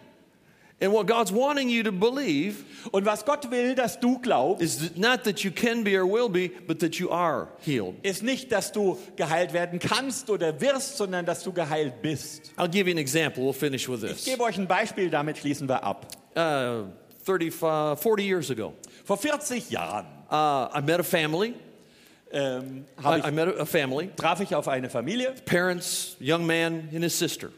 [0.81, 4.91] And what God's wanting you to believe Und was Gott will, dass du glaubst, is
[4.97, 7.95] not that you can be or will be, but that you are healed.
[8.03, 12.51] ist nicht, dass du geheilt werden kannst oder wirst, sondern dass du geheilt bist.
[12.57, 13.41] I'll give you an example.
[13.43, 14.25] We'll finish with Ich this.
[14.25, 16.07] gebe euch ein Beispiel, damit schließen wir ab.
[16.35, 16.89] Uh,
[17.23, 18.73] 35, 40 years ago,
[19.05, 21.53] Vor 40 Jahren uh, I met a family.
[22.31, 24.09] ähm, I, hab I ich, met a family.
[24.17, 27.49] traf ich auf eine Familie, Parents, young man, and his sister.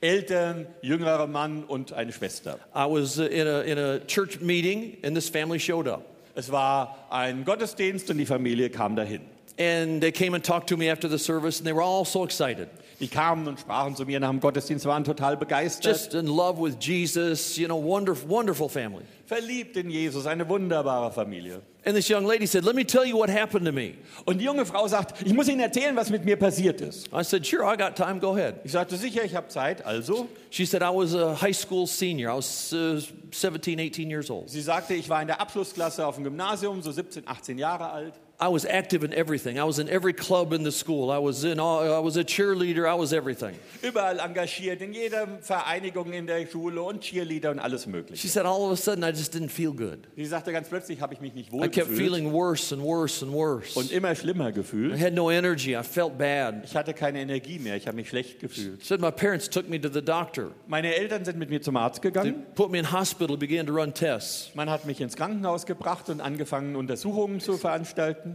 [0.00, 2.58] Eltern, jüngerer Mann und eine Schwester.
[2.74, 6.04] I was in a, in a church meeting, and this family showed up.
[6.34, 9.22] Es war ein Gottesdienst und die Familie kam dahin.
[9.58, 12.24] And they came and talked to me after the service, and they were all so
[12.24, 12.68] excited.
[12.98, 16.58] Die kamen und sprachen zu mir nach dem Gottesdienst, waren total begeistert, Just in love
[16.58, 19.04] with Jesus, you know, wonderful, wonderful family.
[19.26, 21.60] verliebt in Jesus, eine wunderbare Familie.
[21.84, 23.94] And this young lady said, Let me tell you what happened to me.
[24.24, 27.08] Und die junge Frau sagt, ich muss Ihnen erzählen, was mit mir passiert ist.
[27.12, 28.56] I said, Sure, I got time, go ahead.
[28.64, 29.84] Ich sagte, sicher, ich habe Zeit.
[29.84, 32.30] Also, She said, I was a high school senior.
[32.32, 32.98] I was uh,
[33.30, 34.48] 17, 18 years old.
[34.50, 38.14] sie sagte, ich war in der Abschlussklasse auf dem Gymnasium, so 17, 18 Jahre alt.
[38.38, 39.58] I was active in everything.
[39.58, 41.10] I was in every club in the school.
[41.10, 42.86] I was in all, I was a cheerleader.
[42.86, 43.54] I was everything.
[43.82, 48.28] Überall engagiert, in jeder Vereinigung in der Schule und Cheerleader und alles She mögliche.
[48.28, 50.00] said all of a sudden I just didn't feel good.
[50.16, 52.84] Sie sagte ganz plötzlich, habe ich mich nicht I wohl kept gefühlt feeling worse and
[52.84, 53.78] worse and worse.
[53.78, 55.00] und immer schlimmer I gefühlt.
[55.00, 55.74] had no energy.
[55.74, 56.56] I felt bad.
[56.64, 58.84] Ich hatte keine Energie mehr, ich habe mich schlecht gefühlt.
[58.84, 60.50] Said my parents took me to the doctor.
[60.66, 62.44] Meine Eltern sind mit mir zum Arzt They gegangen.
[62.54, 64.50] put me in hospital, began to run tests.
[64.54, 68.25] Man hat mich ins Krankenhaus gebracht und angefangen, Untersuchungen zu veranstalten.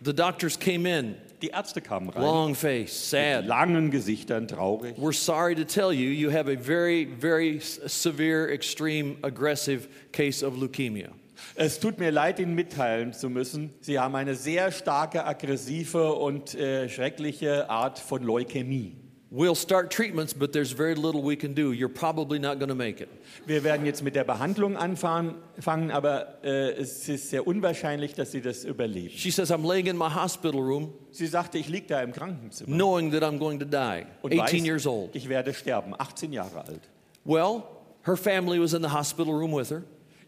[0.00, 2.22] The doctors came in, Die Ärzte kamen rein.
[2.22, 3.46] long face, sad.
[3.46, 4.96] Langen Gesichtern, traurig.
[4.96, 10.54] We're sorry to tell you, you have a very, very severe, extreme, aggressive case of
[10.54, 11.10] leukemia.
[11.54, 13.70] Es tut mir leid, Ihnen mitteilen zu müssen.
[13.80, 18.96] Sie haben eine sehr starke, aggressive und äh, schreckliche Art von Leukämie.
[19.30, 21.72] We'll start treatments, but there's very little we can do.
[21.72, 23.10] You're probably not going to make it.
[23.46, 28.32] Wir werden jetzt mit der Behandlung anfangen, fangen, aber äh, es ist sehr unwahrscheinlich, dass
[28.32, 29.10] Sie das überleben.
[29.10, 32.74] She says, I'm laying in my hospital room Sie sagte, ich liege da im Krankenzimmer
[32.74, 35.14] knowing that I'm going to die, und 18 years weiß, old.
[35.14, 36.88] ich werde sterben, 18 Jahre alt.
[37.26, 37.64] Well,
[38.06, 39.82] her family was in the hospital room with her,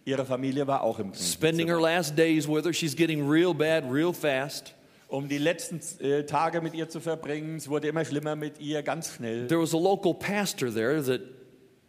[0.05, 1.81] Ihre Familie war auch im spending her Krankenzimmer.
[1.81, 2.75] last days with her.
[2.75, 4.75] She's getting real bad, real fast.
[5.11, 7.57] Um die letzten äh, Tage mit ihr zu verbringen.
[7.57, 9.49] Es wurde immer schlimmer mit ihr, ganz schnell.
[9.49, 11.21] There was a local pastor there that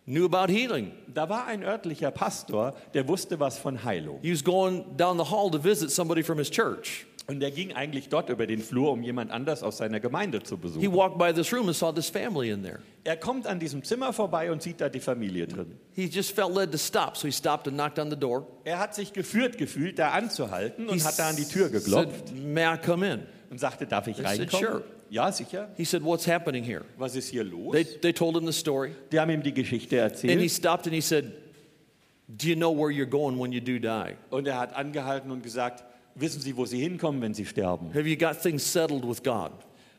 [0.05, 0.91] knew about healing.
[1.07, 4.19] Da war ein örtlicher Pastor, der wusste was von Heilung.
[4.21, 7.05] He was going down the hall to visit somebody from his church.
[7.31, 10.55] Und der ging eigentlich dort über den Flur, um jemand anders aus seiner Gemeinde zu
[10.57, 10.93] He besuchen.
[10.93, 12.79] walked by this room and saw this family in there.
[13.05, 15.77] Er kommt an diesem Zimmer vorbei und sieht da die Familie drin.
[15.93, 18.45] He just felt led to stop, so he stopped and knocked on the door.
[18.65, 22.27] Er hat sich geführt gefühlt, da anzuhalten He und hat da an die Tür geklopft
[22.27, 23.21] said, May I come in?
[23.49, 24.65] und sagte, darf ich said, reinkommen?
[24.67, 25.69] "Sure." Ja, sicher.
[25.77, 26.83] He said, What's happening here?
[26.97, 27.71] Was ist hier los?
[27.71, 28.91] They, they told him the story.
[29.11, 31.31] Die haben ihm die Geschichte And he erzählt stopped and he said,
[32.27, 34.15] Do you know where you're going when you do die?
[34.29, 37.93] und er hat angehalten und gesagt, wissen Sie, wo Sie hinkommen, wenn Sie sterben?
[37.93, 39.51] Have you got things settled with God?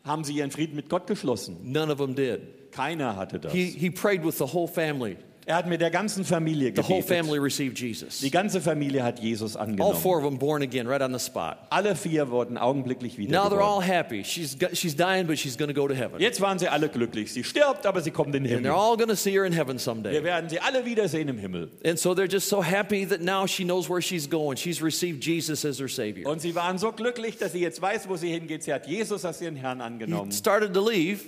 [0.05, 1.59] Haben Sie Ihren Frieden mit Gott geschlossen?
[1.63, 2.73] None of them did.
[2.73, 3.53] Keiner hatte das.
[3.53, 5.17] He, he prayed with the whole family.
[5.45, 7.43] Er hat mit der ganzen Familie The whole family gebetet.
[7.43, 8.21] received Jesus.
[8.21, 9.97] Die ganze Familie hat Jesus All angenommen.
[10.01, 11.59] four of them born again right on the spot.
[11.71, 13.83] Alle vier wurden augenblicklich Now they're all wiedergeboren.
[13.83, 14.23] happy.
[14.25, 16.21] She's, got, she's dying, but she's going to go to heaven.
[16.21, 17.33] Jetzt waren sie alle glücklich.
[17.33, 18.91] Sie stirbt, aber sie kommt in den And they're Himmel.
[18.91, 20.23] all going to see her in heaven Wir someday.
[20.23, 21.71] werden sie alle wiedersehen im Himmel.
[21.85, 24.57] And so they're just so happy that now she knows where she's going.
[24.57, 26.29] She's received Jesus as her Savior.
[26.31, 28.63] Und sie waren so glücklich, dass sie jetzt weiß, wo sie hingeht.
[28.63, 31.25] Sie hat Jesus als ihren Herrn He angenommen started to leave,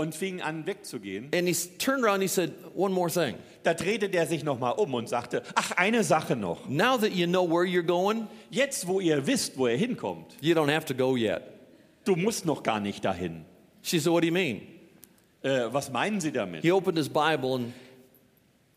[0.00, 1.28] und fing an wegzugehen.
[1.32, 3.34] and he turned around and he said, One more thing.
[3.62, 6.66] Da drehte der sich nochmal um und sagte, ach, eine Sache noch.
[6.68, 10.54] Now that you know where you're going, Jetzt, wo ihr wisst, wo er hinkommt, you
[10.54, 11.42] don't have to go yet.
[12.04, 13.44] du musst noch gar nicht dahin.
[13.82, 14.62] She said, What do you mean?
[15.42, 16.62] Äh, was meinen Sie damit?
[16.62, 17.72] He opened his Bible and,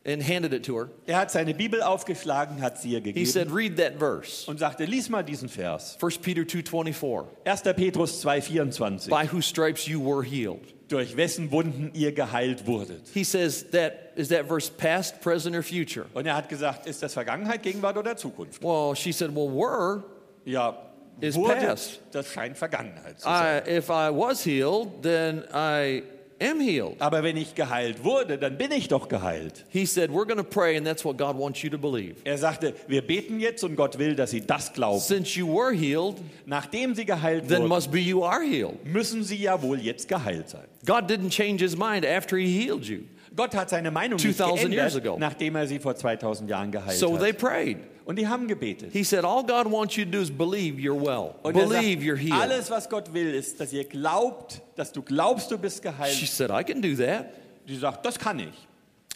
[0.05, 0.89] and handed it to her.
[1.07, 4.49] Er hat seine Bibel aufgeschlagen, hat sie ihr He gegeben said, Read that verse.
[4.49, 5.97] und sagte, lies mal diesen Vers.
[6.01, 7.26] 1 Peter 2.24.
[7.45, 7.61] 1.
[7.76, 9.09] Petrus 2,24.
[9.09, 10.61] By whose stripes you were healed.
[10.94, 13.02] Durch wessen Wunden ihr geheilt wurdet.
[13.14, 16.06] He says that is that verse past, present, or future?
[16.14, 18.62] Und er hat gesagt, ist das Vergangenheit, Gegenwart oder Zukunft?
[18.62, 20.04] Well, she said, Well, were
[20.46, 20.78] Ja,
[21.20, 22.00] Is wurdet, past.
[22.12, 23.64] das scheint Vergangenheit zu sein.
[23.66, 26.04] I if I was healed, then I
[26.41, 26.95] am healed.
[26.99, 29.65] Aber wenn ich geheilt wurde, dann bin ich doch geheilt.
[29.69, 32.15] He said, We're going to pray, and that's what God wants you to believe.
[32.23, 34.99] Er sagte, wir beten jetzt und Gott will, dass sie das glauben.
[34.99, 36.15] Since you were healed,
[36.45, 38.86] Nachdem sie geheilt then wurden, must be you are healed.
[38.86, 40.65] müssen sie ja wohl jetzt geheilt sein.
[40.86, 43.01] God didn't change his mind after he healed you.
[43.36, 45.17] Gott hat seine Meinung nicht 2000 years geändert, ago.
[45.19, 47.38] nachdem er sie vor 2000 Jahren geheilt So they hat.
[47.39, 47.77] prayed.
[48.05, 48.91] Und die haben gebetet.
[48.91, 51.36] He said, All God wants you to do is believe you're well.
[51.41, 52.41] Und Believe you're sagt, healed.
[52.41, 56.27] alles, was Gott will, ist, dass ihr glaubt, dass du glaubst, du bist She geheilt.
[56.27, 57.27] said, I can do that.
[57.67, 58.67] Die sagt, das kann ich.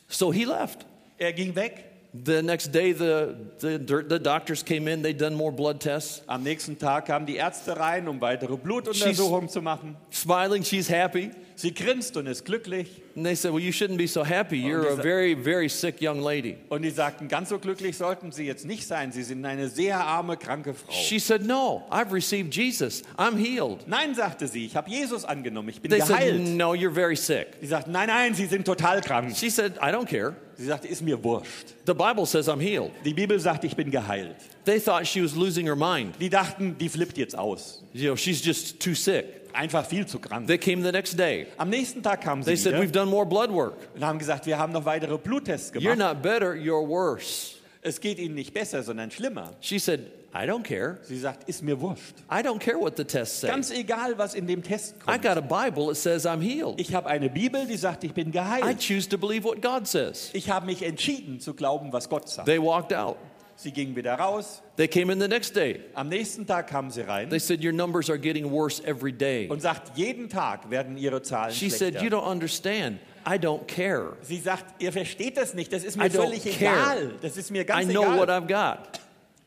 [0.07, 0.86] So he left.
[1.18, 1.84] Er ging weg.
[2.13, 3.78] The next day, the, the,
[4.09, 6.24] the doctors came in, they'd done more blood tests.
[6.26, 9.97] Am nächsten Tag kamen die Ärzte rein, um weitere Blutuntersuchungen zu machen.
[10.11, 11.32] Smiling, she's happy.
[11.58, 13.01] Sie grinst und ist glücklich.
[13.16, 14.62] And they said, Well, you shouldn't be so happy.
[14.62, 16.55] You're a very, very sick young lady.
[16.70, 19.12] Und die sagten, ganz so glücklich sollten sie jetzt nicht sein.
[19.12, 20.91] Sie sind eine sehr arme, kranke Frau.
[20.91, 23.01] She said, No, I've received Jesus.
[23.18, 23.88] I'm healed.
[23.88, 26.47] Nein, sagte sie, ich habe Jesus angenommen, ich bin They said, geheilt.
[26.55, 27.47] No, you're very sick.
[27.60, 29.36] Sie sagten, nein, nein, sie sind total krank.
[29.36, 30.36] She said, I don't care.
[30.58, 31.74] Sie sagte, ist mir wurscht.
[31.88, 32.91] The Bible says I'm healed.
[33.03, 34.36] Die Bibel sagt, ich bin geheilt.
[34.66, 36.14] They thought she was losing her mind.
[36.20, 37.84] Die dachten, die flippt jetzt aus.
[37.93, 39.26] You know, she's just too sick.
[39.58, 40.47] Einfach viel zu krank.
[40.47, 41.47] They came the next day.
[41.58, 43.74] Am nächsten Tag kamen sie They said, wieder We've done more blood work.
[43.95, 45.97] und haben gesagt, wir haben noch weitere Bluttests You're gemacht.
[46.16, 47.55] not better, you're worse.
[47.82, 49.51] Es geht ihnen nicht besser, sondern schlimmer.
[49.62, 50.01] She said,
[50.34, 50.97] I don't care.
[51.03, 52.16] Sie sagt, ist mir wurscht.
[52.30, 53.47] I don't care what the tests say.
[53.47, 55.22] Ganz egal, was in dem Test I kommt.
[55.24, 56.80] got a Bible that says I'm healed.
[56.80, 58.80] Ich habe eine Bibel, die sagt, ich bin I geheilt.
[58.80, 60.30] choose to believe what God says.
[60.34, 62.45] Ich habe mich entschieden zu glauben, was Gott sagt.
[62.45, 63.16] They walked out.
[63.60, 64.62] Sie gingen wieder raus.
[64.76, 65.80] They came in the next day.
[65.95, 69.47] Am nächsten Tag kamen sie rein They said, Your numbers are getting worse every day.
[69.49, 72.18] und sagt, jeden Tag werden ihre Zahlen She said, You schlechter.
[72.18, 72.99] don't understand.
[73.26, 74.14] I don't care.
[74.22, 77.14] Sie sagt, ihr versteht das nicht, das ist I mir don't völlig egal.
[77.22, 78.41] Das ist mir I ganz know what egal.
[78.43, 78.99] I've got.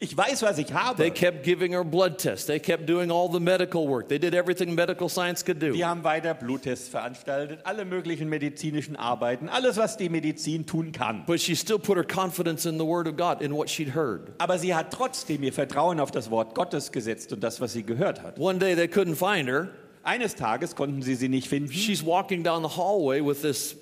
[0.02, 1.10] Ich weiß, was ich They habe.
[1.10, 2.46] kept giving her blood tests.
[2.46, 4.08] They kept doing all the medical work.
[4.08, 5.72] They did everything medical science could do.
[5.72, 11.24] Die haben weiter Bluttests veranstaltet, alle möglichen medizinischen Arbeiten, alles, was die Medizin tun kann.
[11.26, 14.32] But she still put her confidence in the Word of God, in what she'd heard.
[14.38, 17.82] Aber sie hat trotzdem ihr Vertrauen auf das Wort Gottes gesetzt und das, was sie
[17.82, 18.38] gehört hat.
[18.38, 19.68] One day they couldn't find her.
[20.02, 21.70] Eines Tages konnten sie sie nicht finden.
[21.70, 23.76] She's walking down the hallway with this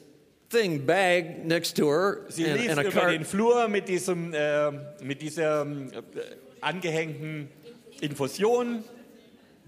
[0.50, 3.12] thing bag next to her Sie and, lief and a über cart.
[3.12, 4.70] den Flur mit diesem, äh,
[5.02, 5.66] mit dieser äh,
[6.60, 7.48] angehängten
[8.00, 8.84] Infusion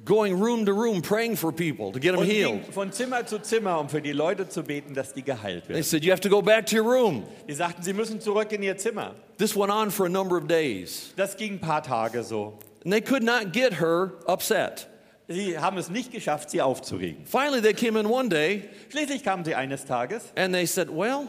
[0.04, 2.62] going room to room praying for people to get them und healed.
[2.64, 5.74] ging von Zimmer zu Zimmer, um für die Leute zu beten, dass die geheilt They
[5.74, 5.82] werden.
[5.82, 7.24] said, You have to go back to your room.
[7.46, 9.14] Die sagten, sie müssen zurück in ihr Zimmer.
[9.36, 11.12] This went on for a number of days.
[11.16, 12.58] Das ging ein paar Tage so.
[12.84, 14.86] And they could not get her upset.
[15.32, 17.24] Sie haben es nicht geschafft, sie aufzuregen.
[17.24, 21.28] Finally, they came in one day Schließlich kamen sie eines Tages and they said, Well,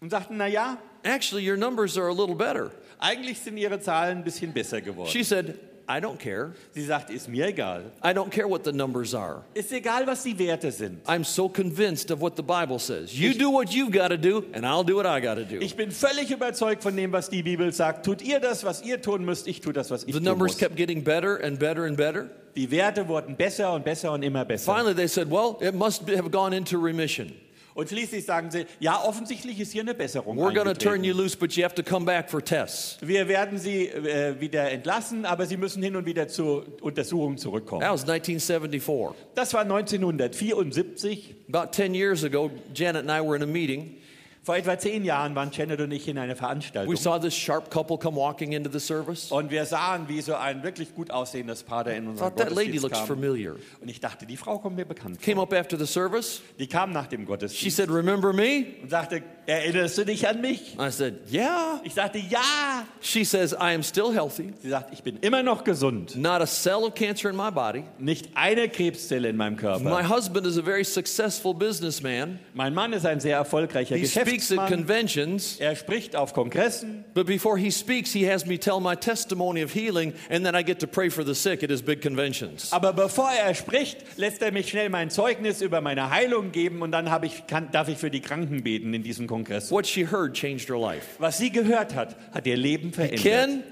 [0.00, 2.70] und sagten, na ja, actually, your numbers are a little better.
[3.00, 5.08] eigentlich sind ihre Zahlen ein bisschen besser geworden.
[5.10, 6.52] She said, I don't care.
[6.70, 7.82] Sie sagt, ist mir egal.
[8.02, 9.42] I don't care what the numbers are.
[9.54, 11.02] Ist egal, was die Werte sind.
[11.06, 13.12] I'm so convinced of what the Bible says.
[13.12, 15.58] You do what you've got to do, and I'll do what I got to do.
[15.58, 18.06] Ich bin völlig überzeugt von dem, was die Bibel sagt.
[18.06, 20.52] Tut ihr das, was ihr tun müsst, ich tue das, was ich The tun numbers
[20.52, 20.58] muss.
[20.58, 22.30] kept getting better and better and better.
[22.56, 24.72] Die Werte wurden besser und besser und immer besser.
[24.72, 27.32] Finally, they said, Well, it must have gone into remission.
[27.74, 31.04] Und schließlich sagen sie, ja, offensichtlich ist hier eine Besserung We're going to turn eingetreten.
[31.04, 32.98] you loose, but you have to come back for tests.
[33.00, 37.80] Wir werden sie äh, wieder entlassen, aber sie müssen hin und wieder zur Untersuchung zurückkommen.
[37.80, 39.16] That was 1974.
[39.34, 41.34] Das war 1974.
[41.52, 43.96] About 10 years ago, Janet and I were in a meeting.
[44.44, 46.92] Vor etwa zehn Jahren waren Janet und ich in einer Veranstaltung.
[46.92, 49.32] We saw this sharp couple come walking into the service.
[49.32, 52.50] Und wir sahen, wie so ein wirklich gut aussehendes Paar da in unserem Thought that
[52.50, 53.06] lady Gottesdienst looks kam.
[53.06, 53.54] familiar.
[53.80, 55.24] Und ich dachte, die Frau kommt mir bekannt vor.
[55.24, 56.42] Came up after the service.
[56.58, 58.66] Die kam nach dem She Gottesdienst said, Remember me?
[58.82, 60.76] und sagte, erinnerst du dich an mich?
[60.78, 61.80] I said, Yeah.
[61.82, 62.84] Ich sagte, ja.
[63.00, 64.52] She says, I am still healthy.
[64.60, 66.16] Sie sagt, ich bin immer noch gesund.
[66.16, 67.84] Not a cell of cancer in my body.
[67.98, 70.08] Nicht eine Krebszelle in meinem My Körper.
[70.14, 72.38] husband is a very successful businessman.
[72.52, 74.04] Mein Mann ist ein sehr erfolgreicher He
[74.40, 77.04] speaks at conventions, Er spricht auf Kongressen.
[77.14, 80.62] but before he speaks, he has me tell my testimony of healing, and then I
[80.62, 82.72] get to pray for the sick at his big conventions.
[82.72, 86.92] Aber bevor er spricht, lässt er mich schnell mein Zeugnis über meine Heilung geben und
[86.92, 89.70] dann ich, kann, darf ich für die Kranken beten in diesem Kongress.
[89.70, 91.06] What she heard changed her life.
[91.18, 93.22] Was sie gehört hat, hat ihr Leben verändert.
[93.22, 93.62] Can,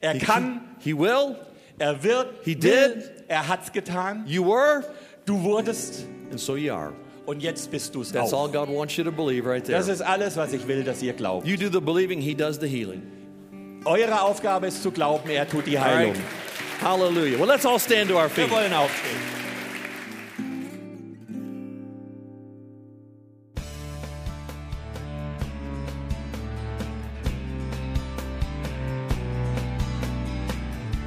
[0.00, 1.36] Er kann, he will,
[1.78, 3.10] er wird, He did.
[3.28, 4.24] er hat's getan.
[4.26, 4.84] you were,
[5.26, 6.92] Du wurdest and so you are.
[7.28, 8.52] Und jetzt bist du es That's all auch.
[8.52, 9.76] God wants you to believe right there.
[9.76, 11.46] Das ist alles, was ich will, dass ihr glaubt.
[11.46, 13.02] You do the believing, he does the healing.
[13.84, 16.14] Eure Aufgabe ist zu glauben, er tut die All right?
[16.14, 16.22] Heilung.
[16.80, 17.38] Hallelujah.
[17.38, 18.50] Well, let's all stand to our Wir feet.
[18.50, 19.18] wollen aufstehen.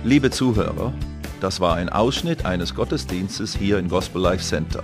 [0.04, 0.94] Liebe Zuhörer,
[1.40, 4.84] das war ein Ausschnitt eines Gottesdienstes hier im Gospel Life Center.